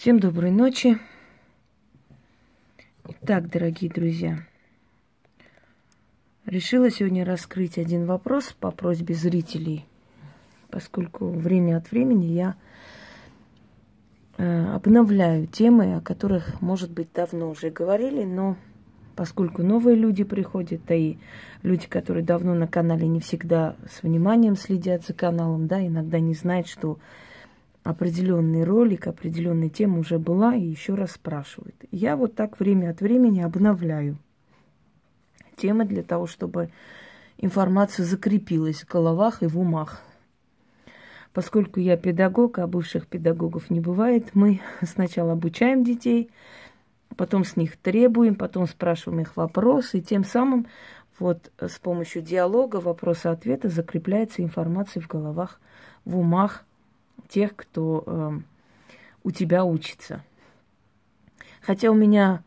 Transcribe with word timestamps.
Всем 0.00 0.18
доброй 0.18 0.50
ночи. 0.50 0.98
Итак, 3.06 3.50
дорогие 3.50 3.90
друзья, 3.90 4.38
решила 6.46 6.90
сегодня 6.90 7.22
раскрыть 7.22 7.76
один 7.76 8.06
вопрос 8.06 8.56
по 8.58 8.70
просьбе 8.70 9.14
зрителей, 9.14 9.84
поскольку 10.70 11.28
время 11.28 11.76
от 11.76 11.90
времени 11.90 12.32
я 12.32 12.54
э, 14.38 14.74
обновляю 14.74 15.46
темы, 15.46 15.96
о 15.96 16.00
которых, 16.00 16.62
может 16.62 16.90
быть, 16.90 17.12
давно 17.12 17.50
уже 17.50 17.68
говорили, 17.68 18.24
но 18.24 18.56
поскольку 19.16 19.62
новые 19.62 19.96
люди 19.96 20.24
приходят, 20.24 20.80
да 20.88 20.94
и 20.94 21.18
люди, 21.62 21.86
которые 21.86 22.24
давно 22.24 22.54
на 22.54 22.66
канале, 22.66 23.06
не 23.06 23.20
всегда 23.20 23.76
с 23.86 24.02
вниманием 24.02 24.56
следят 24.56 25.04
за 25.04 25.12
каналом, 25.12 25.66
да, 25.66 25.86
иногда 25.86 26.20
не 26.20 26.32
знают, 26.32 26.68
что 26.68 26.98
определенный 27.82 28.64
ролик, 28.64 29.06
определенная 29.06 29.68
тема 29.68 29.98
уже 29.98 30.18
была 30.18 30.54
и 30.54 30.62
еще 30.62 30.94
раз 30.94 31.12
спрашивают. 31.12 31.76
Я 31.90 32.16
вот 32.16 32.34
так 32.34 32.60
время 32.60 32.90
от 32.90 33.00
времени 33.00 33.40
обновляю 33.40 34.18
темы 35.56 35.84
для 35.84 36.02
того, 36.02 36.26
чтобы 36.26 36.70
информация 37.38 38.04
закрепилась 38.04 38.82
в 38.82 38.88
головах 38.88 39.42
и 39.42 39.46
в 39.46 39.58
умах. 39.58 40.00
Поскольку 41.32 41.78
я 41.78 41.96
педагог, 41.96 42.58
а 42.58 42.66
бывших 42.66 43.06
педагогов 43.06 43.70
не 43.70 43.80
бывает, 43.80 44.30
мы 44.34 44.60
сначала 44.82 45.32
обучаем 45.32 45.84
детей, 45.84 46.30
потом 47.16 47.44
с 47.44 47.56
них 47.56 47.76
требуем, 47.76 48.34
потом 48.34 48.66
спрашиваем 48.66 49.20
их 49.20 49.36
вопросы, 49.36 49.98
и 49.98 50.02
тем 50.02 50.24
самым 50.24 50.66
вот 51.18 51.50
с 51.58 51.78
помощью 51.78 52.22
диалога, 52.22 52.76
вопроса-ответа 52.76 53.68
закрепляется 53.68 54.42
информация 54.42 55.02
в 55.02 55.06
головах, 55.06 55.60
в 56.04 56.18
умах 56.18 56.64
тех, 57.30 57.56
кто 57.56 58.04
э, 58.06 58.38
у 59.22 59.30
тебя 59.30 59.64
учится. 59.64 60.22
Хотя 61.62 61.90
у 61.90 61.94
меня 61.94 62.42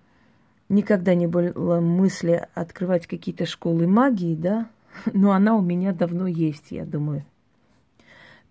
никогда 0.70 1.16
не 1.16 1.28
было 1.28 1.80
мысли 1.80 2.48
открывать 2.54 3.08
какие-то 3.08 3.46
школы 3.46 3.88
магии, 3.88 4.36
да, 4.36 4.70
но 5.14 5.32
она 5.32 5.56
у 5.56 5.62
меня 5.62 5.94
давно 5.94 6.28
есть, 6.28 6.72
я 6.72 6.86
думаю. 6.86 7.26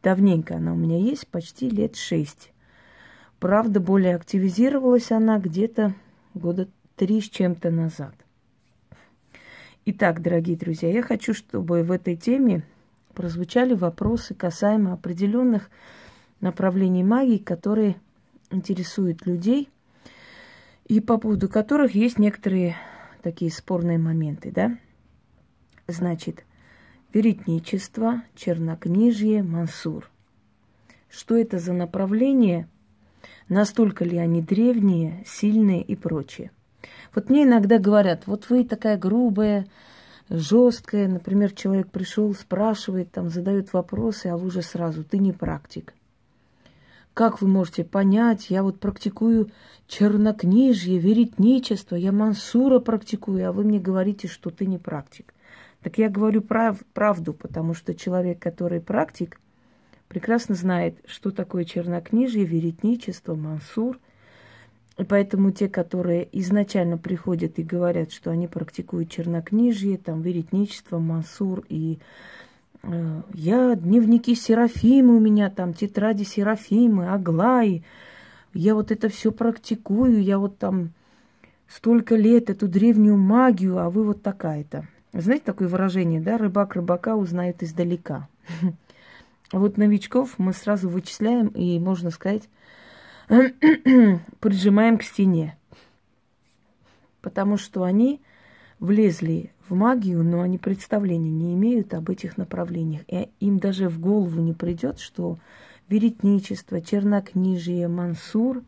Давненько 0.03 0.57
она 0.57 0.73
у 0.73 0.77
меня 0.77 0.99
есть, 0.99 1.29
почти 1.29 1.69
лет 1.69 1.95
шесть. 1.95 2.53
Правда, 3.39 3.79
более 3.79 4.17
активизировалась 4.17 5.13
она 5.13 5.39
где-то 5.39 5.95
года 6.35 6.69
три 6.97 7.21
с 7.21 7.29
чем-то 7.29 7.71
назад. 7.71 8.15
Итак, 9.85 10.23
дорогие 10.23 10.57
друзья, 10.57 10.91
я 10.91 11.03
хочу, 11.03 11.35
чтобы 11.35 11.83
в 11.83 11.91
этой 11.91 12.17
теме 12.17 12.65
прозвучали 13.15 13.75
вопросы 13.75 14.35
касаемо 14.35 14.93
определенных 14.93 15.71
направлений 16.43 17.03
магии, 17.03 17.39
которые 17.39 17.97
интересуют 18.51 19.25
людей 19.25 19.71
и 20.87 21.01
по 21.01 21.17
поводу 21.17 21.49
которых 21.49 21.95
есть 21.95 22.19
некоторые 22.19 22.77
такие 23.23 23.51
спорные 23.51 23.99
моменты, 23.99 24.53
да? 24.53 24.77
Значит, 25.87 26.45
веретничество, 27.15 28.23
чернокнижье, 28.35 29.43
мансур. 29.43 30.11
Что 31.09 31.37
это 31.37 31.59
за 31.59 31.73
направление? 31.73 32.69
Настолько 33.49 34.05
ли 34.05 34.19
они 34.19 34.43
древние, 34.43 35.25
сильные 35.27 35.83
и 35.83 35.95
прочее? 35.95 36.51
Вот 37.15 37.31
мне 37.31 37.45
иногда 37.45 37.79
говорят, 37.79 38.27
вот 38.27 38.49
вы 38.49 38.65
такая 38.65 38.97
грубая, 38.97 39.67
жесткая, 40.29 41.09
например, 41.09 41.53
человек 41.53 41.91
пришел, 41.91 42.35
спрашивает, 42.35 43.13
там 43.13 43.29
задает 43.29 43.73
вопросы, 43.73 44.29
а 44.29 44.37
вы 44.37 44.49
уже 44.49 44.63
сразу, 44.63 45.05
ты 45.05 45.19
не 45.19 45.33
практик. 45.33 45.95
Как 47.15 47.43
вы 47.43 47.49
можете 47.49 47.85
понять, 47.85 48.49
я 48.49 48.63
вот 48.63 48.81
практикую 48.81 49.51
чернокнижье, 49.87 50.99
веретничество, 50.99 51.95
я 51.95 52.11
мансура 52.11 52.79
практикую, 52.79 53.47
а 53.47 53.53
вы 53.53 53.65
мне 53.65 53.79
говорите, 53.79 54.29
что 54.29 54.49
ты 54.49 54.65
не 54.65 54.79
практик. 54.79 55.35
Так 55.83 55.99
я 55.99 56.09
говорю 56.09 56.41
прав, 56.41 56.79
правду, 56.95 57.35
потому 57.35 57.75
что 57.75 57.95
человек, 57.95 58.39
который 58.39 58.81
практик, 58.81 59.39
прекрасно 60.09 60.55
знает, 60.55 60.97
что 61.05 61.31
такое 61.33 61.65
чернокнижье, 61.65 62.45
веретничество, 62.45 63.35
мансур. 63.35 63.99
И 64.97 65.05
поэтому 65.05 65.51
те, 65.51 65.69
которые 65.69 66.29
изначально 66.41 66.97
приходят 66.97 67.59
и 67.59 67.63
говорят, 67.63 68.13
что 68.13 68.31
они 68.31 68.47
практикуют 68.49 69.11
чернокнижье, 69.11 69.99
там, 69.99 70.23
веретничество, 70.23 70.99
мансур 70.99 71.65
и 71.69 71.99
я 72.83 73.77
дневники 73.77 74.35
Серафимы 74.35 75.17
у 75.17 75.21
меня 75.21 75.51
там, 75.51 75.73
тетради 75.73 76.25
Серафимы, 76.25 77.13
Аглаи. 77.13 77.85
Я 78.55 78.75
вот 78.75 78.91
это 78.91 79.09
все 79.09 79.33
практикую, 79.33 80.23
я 80.23 80.39
вот 80.39 80.59
там 80.59 80.91
столько 81.69 82.17
лет 82.17 82.51
эту 82.51 82.69
древнюю 82.69 83.17
магию, 83.17 83.79
а 83.79 83.89
вы 83.89 84.05
вот 84.05 84.23
такая-то. 84.23 84.87
Знаете 85.13 85.45
такое 85.45 85.69
выражение, 85.69 86.21
да? 86.21 86.39
Рыбак 86.39 86.75
рыбака 86.75 87.17
узнает 87.17 87.63
издалека. 87.63 88.29
Вот 89.53 89.77
новичков 89.77 90.39
мы 90.39 90.55
сразу 90.55 90.89
вычисляем 90.89 91.49
и, 91.49 91.79
можно 91.79 92.09
сказать, 92.09 92.49
прижимаем 93.29 94.97
к 94.97 95.03
стене. 95.03 95.59
Потому 97.21 97.59
что 97.59 97.83
они 97.83 98.23
влезли 98.81 99.52
в 99.69 99.75
магию, 99.75 100.23
но 100.23 100.41
они 100.41 100.59
представления 100.59 101.31
не 101.31 101.55
имеют 101.55 101.95
об 101.95 102.11
этих 102.11 102.37
направлениях. 102.37 103.03
И 103.09 103.29
им 103.41 103.59
даже 103.59 103.89
в 103.89 104.01
голову 104.01 104.41
не 104.41 104.53
придет, 104.53 104.99
что 104.99 105.39
веретничество, 105.89 106.81
чернокнижие, 106.81 107.89
мансур 107.89 108.63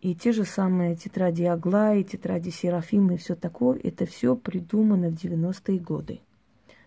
и 0.00 0.14
те 0.14 0.32
же 0.32 0.44
самые 0.44 0.96
тетради 0.96 1.44
Аглаи, 1.44 2.02
тетради 2.02 2.50
Серафимы 2.50 3.14
и 3.14 3.16
все 3.18 3.34
такое, 3.34 3.78
это 3.82 4.06
все 4.06 4.34
придумано 4.34 5.10
в 5.10 5.14
90-е 5.14 5.78
годы, 5.78 6.20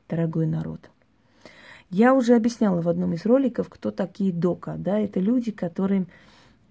дорогой 0.10 0.48
народ. 0.48 0.90
Я 1.90 2.16
уже 2.16 2.36
объясняла 2.36 2.82
в 2.82 2.90
одном 2.90 3.14
из 3.14 3.24
роликов, 3.26 3.70
кто 3.70 3.92
такие 3.92 4.34
дока. 4.34 4.76
Да, 4.78 4.98
это 4.98 5.20
люди, 5.20 5.52
которые 5.52 6.08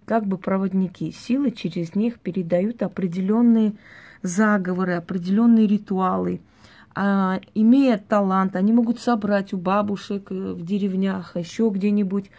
как 0.04 0.26
бы 0.26 0.36
проводники 0.36 1.12
силы, 1.12 1.52
через 1.52 1.94
них 1.94 2.18
передают 2.18 2.82
определенные 2.82 3.74
заговоры, 4.22 4.94
определенные 4.94 5.68
ритуалы. 5.68 6.40
А, 6.94 7.40
имея 7.54 7.96
талант, 7.96 8.54
они 8.56 8.72
могут 8.72 9.00
собрать 9.00 9.52
у 9.52 9.56
бабушек 9.56 10.30
э, 10.30 10.52
в 10.52 10.64
деревнях, 10.64 11.36
еще 11.36 11.70
где-нибудь 11.72 12.30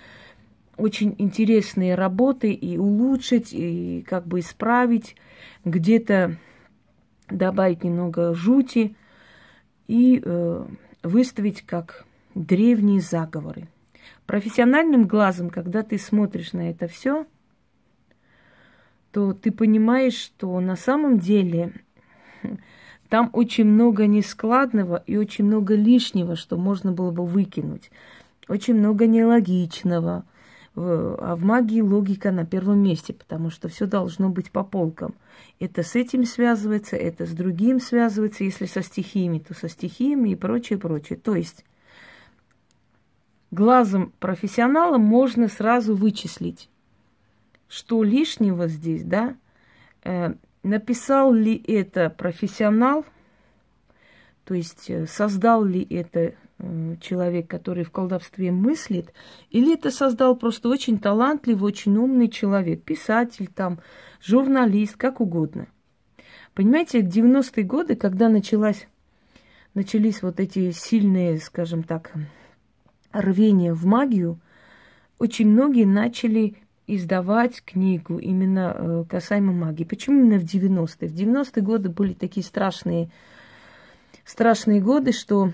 очень 0.77 1.15
интересные 1.17 1.95
работы 1.95 2.51
и 2.51 2.77
улучшить, 2.77 3.49
и 3.51 4.05
как 4.07 4.27
бы 4.27 4.39
исправить, 4.39 5.15
где-то 5.65 6.37
добавить 7.29 7.83
немного 7.83 8.33
жути 8.33 8.95
и 9.87 10.21
э, 10.23 10.65
выставить 11.01 11.61
как 11.63 12.05
древние 12.35 13.01
заговоры. 13.01 13.67
Профессиональным 14.25 15.07
глазом, 15.07 15.49
когда 15.49 15.83
ты 15.83 15.97
смотришь 15.97 16.53
на 16.53 16.69
это 16.69 16.87
все, 16.87 17.25
то 19.11 19.33
ты 19.33 19.51
понимаешь, 19.51 20.15
что 20.15 20.59
на 20.59 20.75
самом 20.75 21.19
деле 21.19 21.73
там 23.13 23.29
очень 23.33 23.65
много 23.65 24.07
нескладного 24.07 25.03
и 25.05 25.17
очень 25.17 25.45
много 25.45 25.75
лишнего, 25.75 26.35
что 26.35 26.57
можно 26.57 26.91
было 26.91 27.11
бы 27.11 27.23
выкинуть. 27.23 27.91
Очень 28.47 28.73
много 28.73 29.05
нелогичного. 29.05 30.25
А 30.75 31.35
в 31.35 31.43
магии 31.43 31.81
логика 31.81 32.31
на 32.31 32.43
первом 32.43 32.79
месте, 32.79 33.13
потому 33.13 33.51
что 33.51 33.69
все 33.69 33.85
должно 33.85 34.29
быть 34.29 34.49
по 34.49 34.63
полкам. 34.63 35.13
Это 35.59 35.83
с 35.83 35.93
этим 35.93 36.25
связывается, 36.25 36.95
это 36.95 37.27
с 37.27 37.33
другим 37.33 37.79
связывается. 37.79 38.45
Если 38.45 38.65
со 38.65 38.81
стихиями, 38.81 39.37
то 39.37 39.53
со 39.53 39.69
стихиями 39.69 40.29
и 40.29 40.35
прочее, 40.35 40.79
прочее. 40.79 41.19
То 41.19 41.35
есть 41.35 41.65
глазом 43.51 44.11
профессионала 44.19 44.97
можно 44.97 45.49
сразу 45.49 45.95
вычислить, 45.95 46.67
что 47.67 48.01
лишнего 48.01 48.67
здесь, 48.67 49.03
да, 49.03 49.35
э, 50.03 50.33
написал 50.63 51.33
ли 51.33 51.61
это 51.67 52.09
профессионал, 52.09 53.05
то 54.45 54.53
есть 54.53 54.89
э, 54.89 55.05
создал 55.07 55.63
ли 55.63 55.85
это 55.89 56.33
э, 56.57 56.95
человек, 57.01 57.47
который 57.47 57.83
в 57.83 57.91
колдовстве 57.91 58.51
мыслит, 58.51 59.13
или 59.49 59.73
это 59.73 59.91
создал 59.91 60.35
просто 60.35 60.69
очень 60.69 60.97
талантливый, 60.97 61.69
очень 61.69 61.95
умный 61.97 62.29
человек, 62.29 62.83
писатель 62.83 63.47
там, 63.47 63.79
журналист, 64.21 64.95
как 64.97 65.21
угодно. 65.21 65.67
Понимаете, 66.53 67.01
90-е 67.01 67.63
годы, 67.63 67.95
когда 67.95 68.29
началась, 68.29 68.87
начались 69.73 70.21
вот 70.21 70.39
эти 70.39 70.71
сильные, 70.71 71.39
скажем 71.39 71.83
так, 71.83 72.13
рвения 73.11 73.73
в 73.73 73.85
магию, 73.85 74.39
очень 75.19 75.47
многие 75.49 75.85
начали 75.85 76.57
издавать 76.87 77.63
книгу 77.63 78.17
именно 78.17 78.75
э, 78.75 79.05
касаемо 79.09 79.53
магии. 79.53 79.83
Почему 79.83 80.19
именно 80.19 80.39
в 80.39 80.43
90-е? 80.43 81.07
В 81.07 81.13
90-е 81.13 81.63
годы 81.63 81.89
были 81.89 82.13
такие 82.13 82.43
страшные, 82.43 83.09
страшные 84.25 84.81
годы, 84.81 85.11
что 85.11 85.51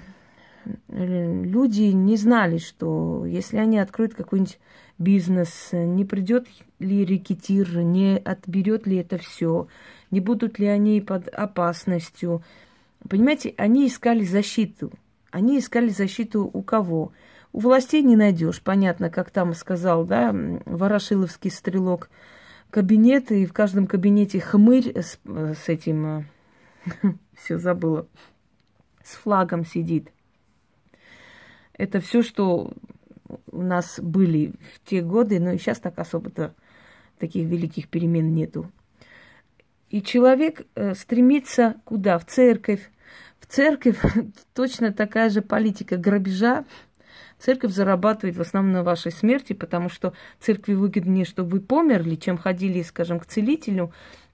люди 0.87 1.83
не 1.83 2.17
знали, 2.17 2.57
что 2.57 3.25
если 3.25 3.57
они 3.57 3.79
откроют 3.79 4.13
какой-нибудь 4.13 4.59
бизнес, 4.97 5.69
не 5.71 6.05
придет 6.05 6.47
ли 6.79 7.05
рекетир, 7.05 7.77
не 7.77 8.17
отберет 8.17 8.85
ли 8.85 8.97
это 8.97 9.17
все, 9.17 9.67
не 10.11 10.19
будут 10.19 10.59
ли 10.59 10.67
они 10.67 11.01
под 11.01 11.27
опасностью. 11.29 12.43
Понимаете, 13.07 13.53
они 13.57 13.87
искали 13.87 14.23
защиту. 14.23 14.91
Они 15.31 15.59
искали 15.59 15.89
защиту 15.89 16.49
у 16.51 16.61
кого? 16.61 17.11
У 17.51 17.59
властей 17.59 18.03
не 18.03 18.15
найдешь, 18.15 18.61
понятно, 18.61 19.09
как 19.09 19.31
там 19.31 19.53
сказал, 19.53 20.05
да, 20.05 20.33
Ворошиловский 20.65 21.49
стрелок, 21.49 22.09
кабинет, 22.69 23.31
и 23.31 23.45
в 23.45 23.53
каждом 23.53 23.87
кабинете 23.87 24.39
хмырь 24.39 24.95
с, 24.95 25.19
с 25.25 25.67
этим, 25.67 26.25
все 27.35 27.57
забыла, 27.57 28.07
с 29.03 29.15
флагом 29.15 29.65
сидит. 29.65 30.11
Это 31.73 31.99
все, 31.99 32.21
что 32.21 32.73
у 33.51 33.61
нас 33.61 33.99
были 33.99 34.53
в 34.73 34.87
те 34.87 35.01
годы, 35.01 35.39
но 35.39 35.51
и 35.51 35.57
сейчас 35.57 35.79
так 35.79 35.97
особо-то 35.97 36.53
таких 37.17 37.47
великих 37.47 37.87
перемен 37.87 38.33
нету. 38.33 38.71
И 39.89 40.01
человек 40.01 40.67
э, 40.75 40.93
стремится 40.93 41.81
куда? 41.85 42.19
В 42.19 42.25
церковь. 42.25 42.91
В 43.39 43.47
церковь 43.47 43.97
точно 44.53 44.93
такая 44.93 45.29
же 45.29 45.41
политика 45.41 45.97
грабежа. 45.97 46.65
Церковь 47.39 47.71
зарабатывает 47.71 48.37
в 48.37 48.41
основном 48.41 48.73
на 48.73 48.83
вашей 48.83 49.11
смерти, 49.11 49.53
потому 49.53 49.89
что 49.89 50.13
церкви 50.39 50.73
выгоднее, 50.73 51.25
чтобы 51.25 51.49
вы 51.49 51.61
померли, 51.61 52.15
чем 52.15 52.37
ходили, 52.37 52.81
скажем, 52.81 53.19
к 53.19 53.25
целителю 53.25 53.93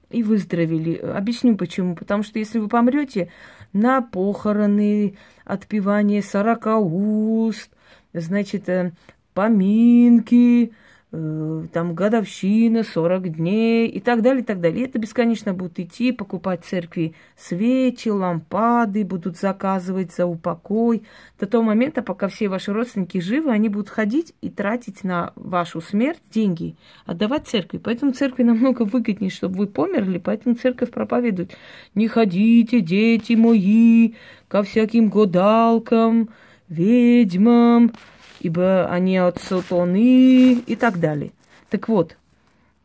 и 0.09 0.23
выздоровели. 0.23 0.95
Объясню 0.95 1.55
почему. 1.55 1.95
Потому 1.95 2.23
что 2.23 2.39
если 2.39 2.59
вы 2.59 2.67
помрете 2.67 3.31
на 3.73 4.01
похороны, 4.01 5.17
отпевание 5.43 6.23
сорока 6.23 6.77
уст, 6.77 7.69
значит, 8.13 8.69
э, 8.69 8.93
поминки, 9.33 10.73
там 11.11 11.93
годовщина, 11.93 12.83
40 12.83 13.37
дней 13.37 13.87
и 13.87 13.99
так 13.99 14.21
далее, 14.21 14.41
и 14.41 14.45
так 14.45 14.59
далее. 14.59 14.81
И 14.81 14.89
это 14.89 14.99
бесконечно 14.99 15.53
будут 15.53 15.79
идти, 15.79 16.11
покупать 16.11 16.65
церкви 16.65 17.13
свечи, 17.37 18.09
лампады, 18.09 19.05
будут 19.05 19.37
заказывать 19.37 20.13
за 20.13 20.25
упокой. 20.25 21.03
До 21.39 21.45
того 21.45 21.63
момента, 21.63 22.01
пока 22.01 22.27
все 22.27 22.49
ваши 22.49 22.73
родственники 22.73 23.19
живы, 23.19 23.51
они 23.51 23.69
будут 23.69 23.89
ходить 23.89 24.33
и 24.41 24.49
тратить 24.49 25.03
на 25.03 25.31
вашу 25.35 25.79
смерть 25.79 26.21
деньги, 26.31 26.75
отдавать 27.05 27.47
церкви. 27.47 27.77
Поэтому 27.77 28.11
церкви 28.11 28.43
намного 28.43 28.83
выгоднее, 28.83 29.29
чтобы 29.29 29.57
вы 29.57 29.67
померли, 29.67 30.17
поэтому 30.17 30.55
церковь 30.55 30.91
проповедует. 30.91 31.55
Не 31.93 32.07
ходите, 32.07 32.81
дети 32.81 33.33
мои, 33.33 34.15
ко 34.47 34.63
всяким 34.63 35.09
годалкам, 35.09 36.29
ведьмам, 36.67 37.93
ибо 38.39 38.87
они 38.87 39.17
от 39.17 39.39
сатаны 39.39 40.53
и 40.53 40.75
так 40.75 40.99
далее. 40.99 41.31
Так 41.69 41.87
вот, 41.89 42.17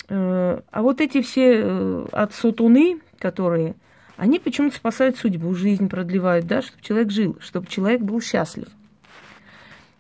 э, 0.08 0.60
а 0.70 0.82
вот 0.82 1.00
эти 1.00 1.22
все 1.22 1.60
э, 1.62 2.06
от 2.12 2.34
сатаны, 2.34 3.00
которые, 3.18 3.74
они 4.16 4.38
почему-то 4.38 4.76
спасают 4.76 5.16
судьбу, 5.16 5.54
жизнь 5.54 5.88
продлевают, 5.88 6.46
да, 6.46 6.62
чтобы 6.62 6.82
человек 6.82 7.10
жил, 7.10 7.36
чтобы 7.40 7.66
человек 7.66 8.00
был 8.00 8.20
счастлив. 8.20 8.68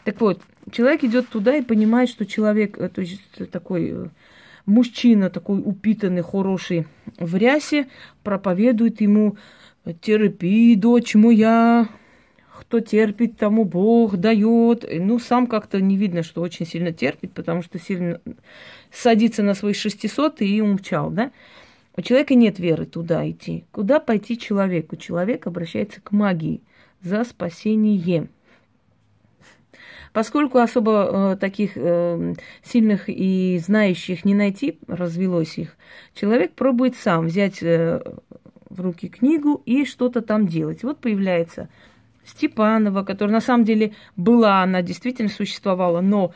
Так 0.04 0.20
вот, 0.20 0.40
человек 0.70 1.04
идет 1.04 1.28
туда 1.28 1.56
и 1.56 1.62
понимает, 1.62 2.08
что 2.08 2.26
человек, 2.26 2.78
э, 2.78 2.88
то 2.88 3.00
есть 3.00 3.50
такой 3.50 4.10
мужчина, 4.66 5.30
такой 5.30 5.60
упитанный, 5.64 6.22
хороший 6.22 6.86
в 7.18 7.36
рясе, 7.36 7.88
проповедует 8.22 9.00
ему 9.00 9.36
терпи, 10.00 10.74
дочь 10.76 11.14
моя, 11.14 11.88
кто 12.60 12.80
терпит, 12.80 13.38
тому 13.38 13.64
Бог 13.64 14.18
дает. 14.18 14.84
Ну, 14.88 15.18
сам 15.18 15.46
как-то 15.46 15.80
не 15.80 15.96
видно, 15.96 16.22
что 16.22 16.42
очень 16.42 16.66
сильно 16.66 16.92
терпит, 16.92 17.32
потому 17.32 17.62
что 17.62 17.78
сильно 17.78 18.20
садится 18.92 19.42
на 19.42 19.54
свои 19.54 19.72
600 19.72 20.42
и 20.42 20.60
умчал, 20.60 21.10
да? 21.10 21.32
У 21.96 22.02
человека 22.02 22.34
нет 22.34 22.58
веры 22.58 22.84
туда 22.84 23.28
идти. 23.28 23.64
Куда 23.72 23.98
пойти 23.98 24.38
человеку? 24.38 24.96
Человек 24.96 25.46
обращается 25.46 26.00
к 26.02 26.12
магии 26.12 26.60
за 27.02 27.24
спасением. 27.24 28.28
Поскольку 30.12 30.58
особо 30.58 31.32
э, 31.32 31.36
таких 31.36 31.72
э, 31.76 32.34
сильных 32.62 33.04
и 33.08 33.58
знающих 33.64 34.24
не 34.24 34.34
найти, 34.34 34.78
развелось 34.86 35.56
их, 35.56 35.76
человек 36.14 36.52
пробует 36.52 36.96
сам 36.96 37.26
взять 37.26 37.62
э, 37.62 38.02
в 38.68 38.80
руки 38.80 39.08
книгу 39.08 39.62
и 39.66 39.84
что-то 39.84 40.20
там 40.20 40.46
делать. 40.46 40.82
Вот 40.82 40.98
появляется 40.98 41.68
Степанова, 42.24 43.02
которая 43.02 43.34
на 43.34 43.40
самом 43.40 43.64
деле 43.64 43.92
была, 44.16 44.62
она 44.62 44.82
действительно 44.82 45.28
существовала, 45.28 46.00
но, 46.00 46.32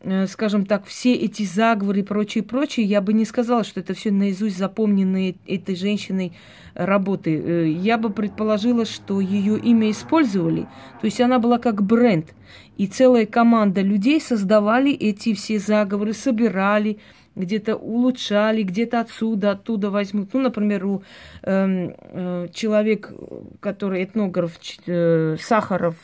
э, 0.00 0.26
скажем 0.26 0.66
так, 0.66 0.84
все 0.84 1.14
эти 1.14 1.42
заговоры 1.44 2.00
и 2.00 2.02
прочее, 2.02 2.44
прочее, 2.44 2.86
я 2.86 3.00
бы 3.00 3.12
не 3.12 3.24
сказала, 3.24 3.64
что 3.64 3.80
это 3.80 3.94
все 3.94 4.10
наизусть 4.10 4.58
запомненные 4.58 5.36
этой 5.46 5.74
женщиной 5.74 6.32
работы. 6.74 7.36
Э, 7.36 7.68
я 7.68 7.98
бы 7.98 8.10
предположила, 8.10 8.84
что 8.84 9.20
ее 9.20 9.58
имя 9.58 9.90
использовали, 9.90 10.62
то 11.00 11.04
есть 11.04 11.20
она 11.20 11.38
была 11.38 11.58
как 11.58 11.82
бренд, 11.82 12.34
и 12.76 12.86
целая 12.86 13.26
команда 13.26 13.80
людей 13.80 14.20
создавали 14.20 14.92
эти 14.92 15.34
все 15.34 15.58
заговоры, 15.58 16.12
собирали, 16.12 16.98
где-то 17.34 17.76
улучшали, 17.76 18.62
где-то 18.62 19.00
отсюда, 19.00 19.52
оттуда 19.52 19.90
возьмут. 19.90 20.34
Ну, 20.34 20.40
например, 20.40 20.86
у 20.86 21.02
э, 21.42 21.94
э, 21.98 22.48
человек, 22.52 23.12
который 23.60 24.04
этнограф 24.04 24.58
э, 24.86 25.36
Сахаров, 25.40 25.96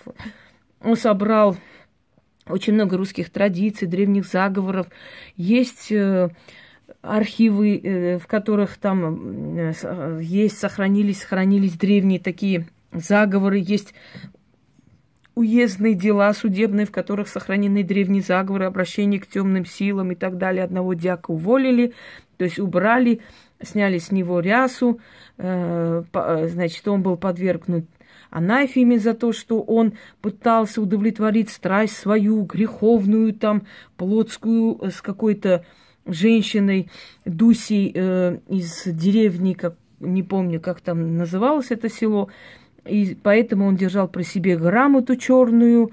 он 0.82 0.96
собрал 0.96 1.56
очень 2.48 2.74
много 2.74 2.96
русских 2.96 3.30
традиций, 3.30 3.88
древних 3.88 4.26
заговоров. 4.26 4.88
Есть 5.36 5.92
э, 5.92 6.30
архивы, 7.02 7.76
э, 7.76 8.18
в 8.18 8.26
которых 8.26 8.76
там 8.78 9.58
э, 9.58 10.20
есть, 10.22 10.58
сохранились, 10.58 11.20
сохранились 11.20 11.74
древние 11.74 12.20
такие 12.20 12.66
заговоры. 12.92 13.58
Есть 13.58 13.94
уездные 15.38 15.94
дела 15.94 16.32
судебные, 16.34 16.84
в 16.84 16.90
которых 16.90 17.28
сохранены 17.28 17.84
древние 17.84 18.22
заговоры, 18.22 18.64
обращение 18.64 19.20
к 19.20 19.26
темным 19.28 19.64
силам 19.64 20.10
и 20.10 20.14
так 20.16 20.36
далее. 20.36 20.64
Одного 20.64 20.94
дьяка 20.94 21.30
уволили, 21.30 21.94
то 22.36 22.44
есть 22.44 22.58
убрали, 22.58 23.20
сняли 23.62 23.98
с 23.98 24.10
него 24.10 24.40
рясу, 24.40 25.00
э, 25.36 26.02
э, 26.12 26.48
значит, 26.48 26.86
он 26.88 27.02
был 27.02 27.16
подвергнут 27.16 27.84
анафеме 28.30 28.98
за 28.98 29.14
то, 29.14 29.32
что 29.32 29.62
он 29.62 29.94
пытался 30.20 30.82
удовлетворить 30.82 31.50
страсть 31.50 31.96
свою, 31.96 32.42
греховную, 32.42 33.32
там, 33.32 33.62
плотскую, 33.96 34.78
э, 34.80 34.90
с 34.90 35.00
какой-то 35.00 35.64
женщиной, 36.04 36.90
Дусей 37.24 37.90
из 37.90 38.84
деревни, 38.86 39.52
как, 39.52 39.76
не 40.00 40.22
помню, 40.22 40.58
как 40.58 40.80
там 40.80 41.18
называлось 41.18 41.70
это 41.70 41.90
село, 41.90 42.28
и 42.88 43.14
поэтому 43.14 43.66
он 43.66 43.76
держал 43.76 44.08
при 44.08 44.22
себе 44.22 44.56
грамоту 44.56 45.16
черную, 45.16 45.92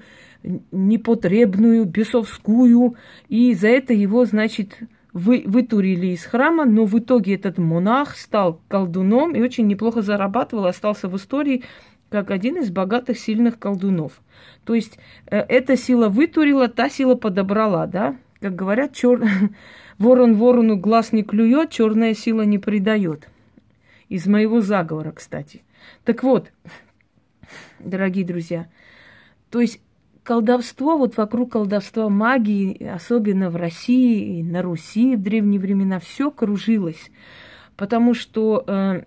непотребную, 0.70 1.84
бесовскую, 1.84 2.94
и 3.28 3.54
за 3.54 3.68
это 3.68 3.92
его, 3.92 4.24
значит, 4.24 4.78
вы, 5.12 5.44
вытурили 5.46 6.08
из 6.08 6.24
храма, 6.24 6.64
но 6.64 6.84
в 6.84 6.98
итоге 6.98 7.34
этот 7.34 7.58
монах 7.58 8.16
стал 8.16 8.60
колдуном 8.68 9.34
и 9.34 9.40
очень 9.40 9.66
неплохо 9.66 10.02
зарабатывал, 10.02 10.66
остался 10.66 11.08
в 11.08 11.16
истории 11.16 11.64
как 12.10 12.30
один 12.30 12.58
из 12.58 12.70
богатых, 12.70 13.18
сильных 13.18 13.58
колдунов. 13.58 14.20
То 14.64 14.74
есть 14.74 14.98
э, 15.26 15.38
эта 15.38 15.76
сила 15.76 16.08
вытурила, 16.08 16.68
та 16.68 16.88
сила 16.88 17.14
подобрала, 17.14 17.86
да? 17.86 18.16
Как 18.40 18.54
говорят, 18.54 18.92
чер... 18.92 19.24
ворон 19.98 20.34
ворону 20.34 20.76
глаз 20.76 21.12
не 21.12 21.22
клюет, 21.22 21.70
черная 21.70 22.14
сила 22.14 22.42
не 22.42 22.58
предает. 22.58 23.28
Из 24.08 24.26
моего 24.26 24.60
заговора, 24.60 25.12
кстати. 25.12 25.62
Так 26.04 26.22
вот, 26.22 26.52
дорогие 27.80 28.24
друзья. 28.24 28.68
То 29.50 29.60
есть 29.60 29.80
колдовство, 30.22 30.98
вот 30.98 31.16
вокруг 31.16 31.52
колдовства 31.52 32.08
магии, 32.08 32.84
особенно 32.84 33.48
в 33.48 33.56
России 33.56 34.42
на 34.42 34.62
Руси 34.62 35.16
в 35.16 35.22
древние 35.22 35.60
времена, 35.60 36.00
все 36.00 36.30
кружилось. 36.30 37.10
Потому 37.76 38.14
что 38.14 38.64
э, 38.66 39.04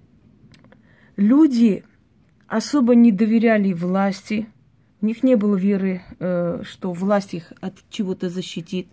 люди 1.18 1.84
особо 2.48 2.96
не 2.96 3.12
доверяли 3.12 3.74
власти, 3.74 4.48
у 5.02 5.06
них 5.06 5.24
не 5.24 5.36
было 5.36 5.56
веры, 5.56 6.02
э, 6.20 6.62
что 6.64 6.92
власть 6.92 7.34
их 7.34 7.54
от 7.62 7.76
чего-то 7.90 8.30
защитит. 8.30 8.88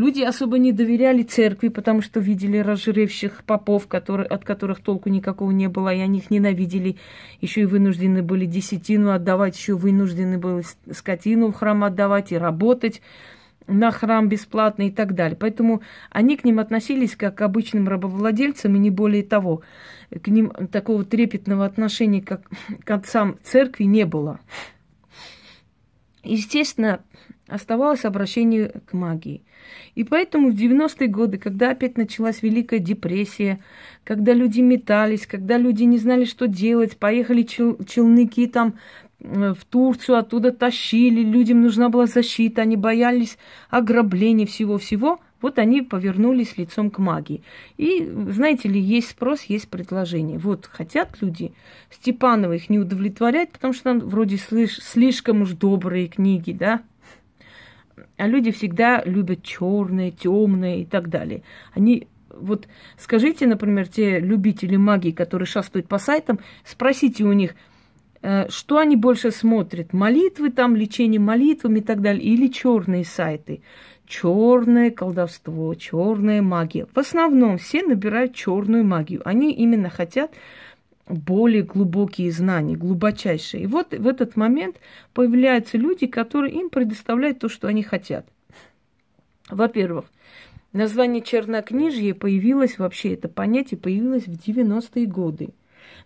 Люди 0.00 0.22
особо 0.22 0.56
не 0.56 0.72
доверяли 0.72 1.22
церкви, 1.22 1.68
потому 1.68 2.00
что 2.00 2.20
видели 2.20 2.56
разжиревших 2.56 3.44
попов, 3.44 3.86
которые, 3.86 4.26
от 4.26 4.46
которых 4.46 4.80
толку 4.80 5.10
никакого 5.10 5.50
не 5.50 5.68
было, 5.68 5.92
и 5.92 6.00
они 6.00 6.20
их 6.20 6.30
ненавидели. 6.30 6.96
Еще 7.42 7.60
и 7.60 7.64
вынуждены 7.66 8.22
были 8.22 8.46
десятину 8.46 9.10
отдавать, 9.10 9.58
еще 9.58 9.74
вынуждены 9.74 10.38
были 10.38 10.64
скотину 10.90 11.48
в 11.48 11.54
храм 11.54 11.84
отдавать 11.84 12.32
и 12.32 12.38
работать 12.38 13.02
на 13.66 13.90
храм 13.90 14.26
бесплатно 14.26 14.84
и 14.84 14.90
так 14.90 15.14
далее. 15.14 15.36
Поэтому 15.36 15.82
они 16.08 16.38
к 16.38 16.44
ним 16.44 16.60
относились 16.60 17.14
как 17.14 17.34
к 17.34 17.42
обычным 17.42 17.86
рабовладельцам, 17.86 18.74
и 18.76 18.78
не 18.78 18.88
более 18.88 19.22
того. 19.22 19.60
К 20.10 20.28
ним 20.28 20.50
такого 20.72 21.04
трепетного 21.04 21.66
отношения, 21.66 22.22
как 22.22 22.40
к 22.84 22.90
отцам 22.90 23.36
церкви, 23.42 23.84
не 23.84 24.06
было. 24.06 24.40
естественно, 26.24 27.00
оставалось 27.48 28.06
обращение 28.06 28.80
к 28.86 28.94
магии. 28.94 29.42
И 29.94 30.04
поэтому 30.04 30.50
в 30.50 30.54
90-е 30.54 31.08
годы, 31.08 31.38
когда 31.38 31.70
опять 31.70 31.96
началась 31.96 32.42
Великая 32.42 32.78
депрессия, 32.78 33.60
когда 34.04 34.32
люди 34.32 34.60
метались, 34.60 35.26
когда 35.26 35.58
люди 35.58 35.84
не 35.84 35.98
знали, 35.98 36.24
что 36.24 36.46
делать, 36.46 36.96
поехали 36.96 37.42
чел- 37.42 37.78
челныки 37.84 38.46
там 38.46 38.74
в 39.20 39.58
Турцию, 39.68 40.18
оттуда 40.18 40.50
тащили, 40.50 41.22
людям 41.22 41.60
нужна 41.60 41.88
была 41.88 42.06
защита, 42.06 42.62
они 42.62 42.76
боялись 42.76 43.36
ограбления 43.68 44.46
всего-всего, 44.46 45.20
вот 45.42 45.58
они 45.58 45.82
повернулись 45.82 46.56
лицом 46.58 46.90
к 46.90 46.98
магии. 46.98 47.42
И, 47.76 48.10
знаете 48.28 48.68
ли, 48.68 48.80
есть 48.80 49.10
спрос, 49.10 49.42
есть 49.44 49.68
предложение. 49.68 50.38
Вот 50.38 50.66
хотят 50.66 51.18
люди, 51.20 51.52
Степанова 51.90 52.54
их 52.54 52.68
не 52.68 52.78
удовлетворять, 52.78 53.50
потому 53.50 53.72
что 53.72 53.84
там 53.84 54.00
вроде 54.00 54.36
слиш- 54.36 54.80
слишком 54.80 55.42
уж 55.42 55.52
добрые 55.52 56.08
книги, 56.08 56.52
да, 56.52 56.82
а 58.16 58.26
люди 58.26 58.50
всегда 58.50 59.02
любят 59.04 59.42
черное, 59.42 60.10
темное 60.10 60.78
и 60.78 60.84
так 60.84 61.08
далее. 61.08 61.42
Они 61.74 62.08
вот 62.34 62.68
скажите, 62.96 63.46
например, 63.46 63.88
те 63.88 64.20
любители 64.20 64.76
магии, 64.76 65.10
которые 65.10 65.46
шастают 65.46 65.88
по 65.88 65.98
сайтам, 65.98 66.40
спросите 66.64 67.24
у 67.24 67.32
них, 67.32 67.54
э, 68.22 68.48
что 68.48 68.78
они 68.78 68.96
больше 68.96 69.30
смотрят, 69.30 69.92
молитвы 69.92 70.50
там, 70.50 70.76
лечение 70.76 71.20
молитвами 71.20 71.80
и 71.80 71.82
так 71.82 72.00
далее, 72.00 72.22
или 72.22 72.48
черные 72.48 73.04
сайты. 73.04 73.62
Черное 74.06 74.90
колдовство, 74.90 75.72
черная 75.74 76.42
магия. 76.42 76.86
В 76.92 76.98
основном 76.98 77.58
все 77.58 77.82
набирают 77.82 78.34
черную 78.34 78.84
магию. 78.84 79.22
Они 79.24 79.52
именно 79.52 79.88
хотят 79.88 80.32
более 81.10 81.62
глубокие 81.62 82.30
знания, 82.30 82.76
глубочайшие. 82.76 83.64
И 83.64 83.66
вот 83.66 83.92
в 83.92 84.06
этот 84.06 84.36
момент 84.36 84.76
появляются 85.12 85.76
люди, 85.76 86.06
которые 86.06 86.54
им 86.54 86.70
предоставляют 86.70 87.40
то, 87.40 87.48
что 87.48 87.68
они 87.68 87.82
хотят. 87.82 88.26
Во-первых, 89.48 90.06
название 90.72 91.22
чернокнижье 91.22 92.14
появилось, 92.14 92.78
вообще 92.78 93.14
это 93.14 93.28
понятие 93.28 93.78
появилось 93.78 94.26
в 94.26 94.32
90-е 94.32 95.06
годы. 95.06 95.50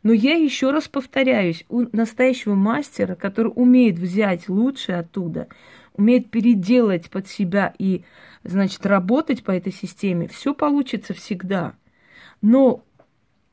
Но 0.02 0.12
я 0.12 0.34
еще 0.34 0.70
раз 0.70 0.88
повторяюсь, 0.88 1.64
у 1.68 1.84
настоящего 1.96 2.54
мастера, 2.54 3.14
который 3.14 3.52
умеет 3.54 3.98
взять 3.98 4.48
лучшее 4.48 4.98
оттуда, 4.98 5.48
умеет 5.94 6.30
переделать 6.30 7.10
под 7.10 7.28
себя 7.28 7.74
и, 7.78 8.04
значит, 8.42 8.84
работать 8.86 9.44
по 9.44 9.50
этой 9.50 9.72
системе, 9.72 10.28
все 10.28 10.54
получится 10.54 11.14
всегда. 11.14 11.74
Но 12.42 12.84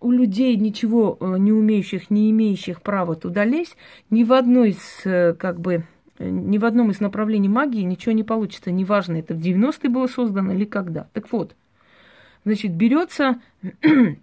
у 0.01 0.11
людей 0.11 0.57
ничего 0.57 1.17
э, 1.19 1.37
не 1.37 1.53
умеющих, 1.53 2.09
не 2.09 2.31
имеющих 2.31 2.81
права 2.81 3.15
туда 3.15 3.45
лезть, 3.45 3.77
ни 4.09 4.23
в 4.23 4.33
одной 4.33 4.71
из, 4.71 5.05
э, 5.05 5.33
как 5.33 5.61
бы, 5.61 5.85
э, 6.17 6.29
ни 6.29 6.57
в 6.57 6.65
одном 6.65 6.89
из 6.91 6.99
направлений 6.99 7.47
магии 7.47 7.81
ничего 7.81 8.11
не 8.11 8.23
получится. 8.23 8.71
Неважно, 8.71 9.17
это 9.17 9.35
в 9.35 9.37
90-е 9.37 9.89
было 9.89 10.07
создано 10.07 10.53
или 10.53 10.65
когда. 10.65 11.07
Так 11.13 11.31
вот, 11.31 11.55
значит, 12.43 12.73
берется 12.73 13.39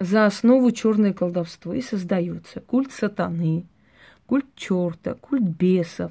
за 0.00 0.26
основу 0.26 0.72
черное 0.72 1.12
колдовство 1.12 1.72
и 1.72 1.80
создается 1.80 2.60
культ 2.60 2.90
сатаны, 2.90 3.64
культ 4.26 4.46
черта, 4.56 5.14
культ 5.14 5.44
бесов. 5.44 6.10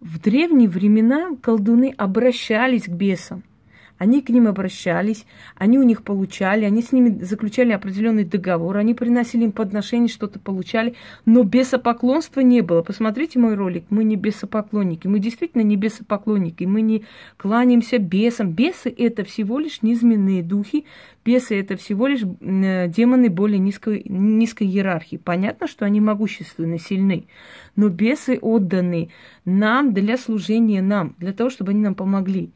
В 0.00 0.20
древние 0.20 0.68
времена 0.68 1.36
колдуны 1.40 1.94
обращались 1.96 2.84
к 2.84 2.90
бесам– 2.90 3.44
они 3.98 4.20
к 4.20 4.28
ним 4.28 4.46
обращались, 4.46 5.24
они 5.56 5.78
у 5.78 5.82
них 5.82 6.02
получали, 6.02 6.64
они 6.64 6.82
с 6.82 6.92
ними 6.92 7.22
заключали 7.22 7.72
определенный 7.72 8.24
договор, 8.24 8.76
они 8.76 8.94
приносили 8.94 9.44
им 9.44 9.52
подношения, 9.52 10.08
что-то 10.08 10.38
получали, 10.38 10.94
но 11.24 11.42
бесопоклонства 11.42 12.40
не 12.40 12.60
было. 12.60 12.82
Посмотрите 12.82 13.38
мой 13.38 13.54
ролик, 13.54 13.84
мы 13.90 14.04
не 14.04 14.16
бесопоклонники, 14.16 15.06
мы 15.06 15.18
действительно 15.18 15.62
не 15.62 15.76
бесопоклонники, 15.76 16.64
мы 16.64 16.82
не 16.82 17.04
кланяемся 17.36 17.98
бесам. 17.98 18.52
Бесы– 18.52 18.94
это 18.96 19.24
всего 19.24 19.58
лишь 19.58 19.82
низменные 19.82 20.42
духи, 20.42 20.84
бесы– 21.24 21.58
это 21.60 21.76
всего 21.76 22.06
лишь 22.06 22.22
э, 22.22 22.88
демоны 22.88 23.30
более 23.30 23.58
низкой, 23.58 24.02
низкой 24.06 24.66
иерархии. 24.66 25.16
Понятно, 25.16 25.66
что 25.66 25.84
они 25.84 26.00
могущественны, 26.00 26.78
сильны, 26.78 27.26
но 27.76 27.88
бесы 27.88 28.38
отданы 28.40 29.10
нам 29.44 29.94
для 29.94 30.18
служения 30.18 30.82
нам, 30.82 31.14
для 31.18 31.32
того, 31.32 31.50
чтобы 31.50 31.70
они 31.70 31.80
нам 31.80 31.94
помогли. 31.94 32.50